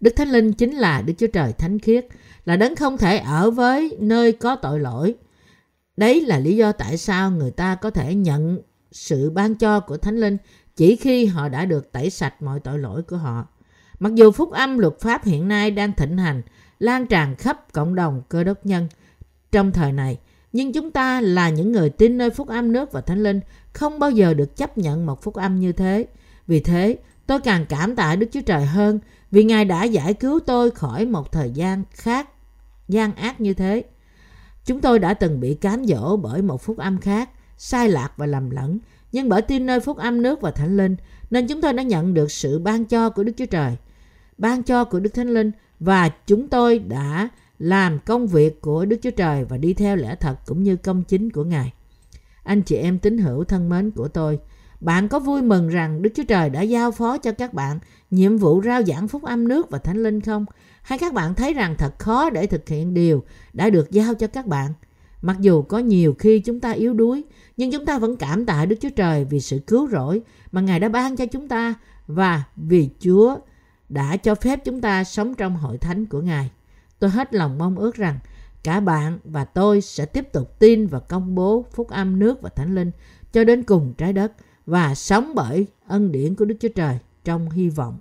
Đức 0.05 0.15
Thánh 0.15 0.29
Linh 0.29 0.53
chính 0.53 0.71
là 0.71 1.01
Đức 1.01 1.13
Chúa 1.17 1.27
Trời 1.27 1.53
thánh 1.53 1.79
khiết, 1.79 2.07
là 2.45 2.55
đấng 2.55 2.75
không 2.75 2.97
thể 2.97 3.17
ở 3.17 3.51
với 3.51 3.97
nơi 3.99 4.31
có 4.31 4.55
tội 4.55 4.79
lỗi. 4.79 5.15
Đấy 5.97 6.21
là 6.21 6.39
lý 6.39 6.55
do 6.55 6.71
tại 6.71 6.97
sao 6.97 7.31
người 7.31 7.51
ta 7.51 7.75
có 7.75 7.89
thể 7.89 8.15
nhận 8.15 8.59
sự 8.91 9.29
ban 9.29 9.55
cho 9.55 9.79
của 9.79 9.97
Thánh 9.97 10.17
Linh 10.17 10.37
chỉ 10.75 10.95
khi 10.95 11.25
họ 11.25 11.49
đã 11.49 11.65
được 11.65 11.91
tẩy 11.91 12.09
sạch 12.09 12.41
mọi 12.41 12.59
tội 12.59 12.79
lỗi 12.79 13.03
của 13.03 13.17
họ. 13.17 13.47
Mặc 13.99 14.15
dù 14.15 14.31
phúc 14.31 14.51
âm 14.51 14.77
luật 14.77 14.93
pháp 14.99 15.23
hiện 15.23 15.47
nay 15.47 15.71
đang 15.71 15.93
thịnh 15.93 16.17
hành, 16.17 16.41
lan 16.79 17.07
tràn 17.07 17.35
khắp 17.35 17.73
cộng 17.73 17.95
đồng 17.95 18.21
cơ 18.29 18.43
đốc 18.43 18.65
nhân 18.65 18.87
trong 19.51 19.71
thời 19.71 19.91
này, 19.91 20.17
nhưng 20.53 20.73
chúng 20.73 20.91
ta 20.91 21.21
là 21.21 21.49
những 21.49 21.71
người 21.71 21.89
tin 21.89 22.17
nơi 22.17 22.29
phúc 22.29 22.47
âm 22.47 22.71
nước 22.71 22.91
và 22.91 23.01
thánh 23.01 23.23
linh 23.23 23.39
không 23.73 23.99
bao 23.99 24.11
giờ 24.11 24.33
được 24.33 24.57
chấp 24.57 24.77
nhận 24.77 25.05
một 25.05 25.23
phúc 25.23 25.33
âm 25.33 25.59
như 25.59 25.71
thế. 25.71 26.05
Vì 26.47 26.59
thế, 26.59 26.97
tôi 27.27 27.39
càng 27.39 27.65
cảm 27.69 27.95
tạ 27.95 28.15
Đức 28.15 28.27
Chúa 28.31 28.41
Trời 28.41 28.65
hơn 28.65 28.99
vì 29.35 29.43
Ngài 29.43 29.65
đã 29.65 29.83
giải 29.83 30.13
cứu 30.13 30.39
tôi 30.39 30.71
khỏi 30.71 31.05
một 31.05 31.31
thời 31.31 31.51
gian 31.51 31.83
khác, 31.91 32.29
gian 32.87 33.15
ác 33.15 33.41
như 33.41 33.53
thế. 33.53 33.83
Chúng 34.65 34.81
tôi 34.81 34.99
đã 34.99 35.13
từng 35.13 35.39
bị 35.39 35.53
cám 35.53 35.85
dỗ 35.85 36.17
bởi 36.17 36.41
một 36.41 36.61
phúc 36.61 36.77
âm 36.77 36.97
khác, 36.97 37.29
sai 37.57 37.89
lạc 37.89 38.11
và 38.17 38.25
lầm 38.25 38.49
lẫn, 38.49 38.79
nhưng 39.11 39.29
bởi 39.29 39.41
tin 39.41 39.65
nơi 39.65 39.79
phúc 39.79 39.97
âm 39.97 40.21
nước 40.21 40.41
và 40.41 40.51
thánh 40.51 40.77
linh, 40.77 40.95
nên 41.29 41.47
chúng 41.47 41.61
tôi 41.61 41.73
đã 41.73 41.83
nhận 41.83 42.13
được 42.13 42.31
sự 42.31 42.59
ban 42.59 42.85
cho 42.85 43.09
của 43.09 43.23
Đức 43.23 43.31
Chúa 43.37 43.45
Trời, 43.45 43.75
ban 44.37 44.63
cho 44.63 44.85
của 44.85 44.99
Đức 44.99 45.13
Thánh 45.13 45.33
Linh 45.33 45.51
và 45.79 46.09
chúng 46.09 46.47
tôi 46.47 46.79
đã 46.79 47.29
làm 47.59 47.99
công 47.99 48.27
việc 48.27 48.61
của 48.61 48.85
Đức 48.85 48.97
Chúa 49.01 49.11
Trời 49.11 49.45
và 49.45 49.57
đi 49.57 49.73
theo 49.73 49.95
lẽ 49.95 50.15
thật 50.19 50.35
cũng 50.45 50.63
như 50.63 50.75
công 50.75 51.03
chính 51.03 51.31
của 51.31 51.43
Ngài. 51.43 51.73
Anh 52.43 52.61
chị 52.61 52.75
em 52.75 52.99
tín 52.99 53.17
hữu 53.17 53.43
thân 53.43 53.69
mến 53.69 53.91
của 53.91 54.07
tôi, 54.07 54.39
bạn 54.79 55.07
có 55.07 55.19
vui 55.19 55.41
mừng 55.41 55.67
rằng 55.67 56.01
Đức 56.01 56.09
Chúa 56.15 56.23
Trời 56.23 56.49
đã 56.49 56.61
giao 56.61 56.91
phó 56.91 57.17
cho 57.17 57.31
các 57.31 57.53
bạn 57.53 57.79
nhiệm 58.11 58.37
vụ 58.37 58.61
rao 58.61 58.83
giảng 58.83 59.07
phúc 59.07 59.23
âm 59.23 59.47
nước 59.47 59.69
và 59.69 59.77
thánh 59.77 60.03
linh 60.03 60.21
không? 60.21 60.45
Hay 60.81 60.99
các 60.99 61.13
bạn 61.13 61.35
thấy 61.35 61.53
rằng 61.53 61.75
thật 61.77 61.99
khó 61.99 62.29
để 62.29 62.47
thực 62.47 62.69
hiện 62.69 62.93
điều 62.93 63.23
đã 63.53 63.69
được 63.69 63.91
giao 63.91 64.13
cho 64.13 64.27
các 64.27 64.47
bạn? 64.47 64.73
Mặc 65.21 65.37
dù 65.39 65.61
có 65.61 65.79
nhiều 65.79 66.15
khi 66.19 66.39
chúng 66.39 66.59
ta 66.59 66.71
yếu 66.71 66.93
đuối, 66.93 67.23
nhưng 67.57 67.71
chúng 67.71 67.85
ta 67.85 67.99
vẫn 67.99 68.15
cảm 68.15 68.45
tạ 68.45 68.65
Đức 68.65 68.75
Chúa 68.81 68.89
Trời 68.89 69.25
vì 69.25 69.39
sự 69.39 69.59
cứu 69.67 69.87
rỗi 69.87 70.21
mà 70.51 70.61
Ngài 70.61 70.79
đã 70.79 70.89
ban 70.89 71.15
cho 71.15 71.25
chúng 71.25 71.47
ta 71.47 71.73
và 72.07 72.43
vì 72.55 72.89
Chúa 72.99 73.37
đã 73.89 74.17
cho 74.17 74.35
phép 74.35 74.65
chúng 74.65 74.81
ta 74.81 75.03
sống 75.03 75.35
trong 75.35 75.55
hội 75.55 75.77
thánh 75.77 76.05
của 76.05 76.21
Ngài. 76.21 76.51
Tôi 76.99 77.09
hết 77.09 77.33
lòng 77.33 77.57
mong 77.57 77.79
ước 77.79 77.95
rằng 77.95 78.19
cả 78.63 78.79
bạn 78.79 79.19
và 79.23 79.45
tôi 79.45 79.81
sẽ 79.81 80.05
tiếp 80.05 80.31
tục 80.33 80.59
tin 80.59 80.87
và 80.87 80.99
công 80.99 81.35
bố 81.35 81.65
phúc 81.73 81.89
âm 81.89 82.19
nước 82.19 82.41
và 82.41 82.49
thánh 82.49 82.75
linh 82.75 82.91
cho 83.33 83.43
đến 83.43 83.63
cùng 83.63 83.93
trái 83.97 84.13
đất 84.13 84.31
và 84.65 84.95
sống 84.95 85.31
bởi 85.35 85.67
ân 85.87 86.11
điển 86.11 86.35
của 86.35 86.45
Đức 86.45 86.55
Chúa 86.59 86.69
Trời 86.75 86.97
trong 87.23 87.49
hy 87.49 87.69
vọng. 87.69 87.97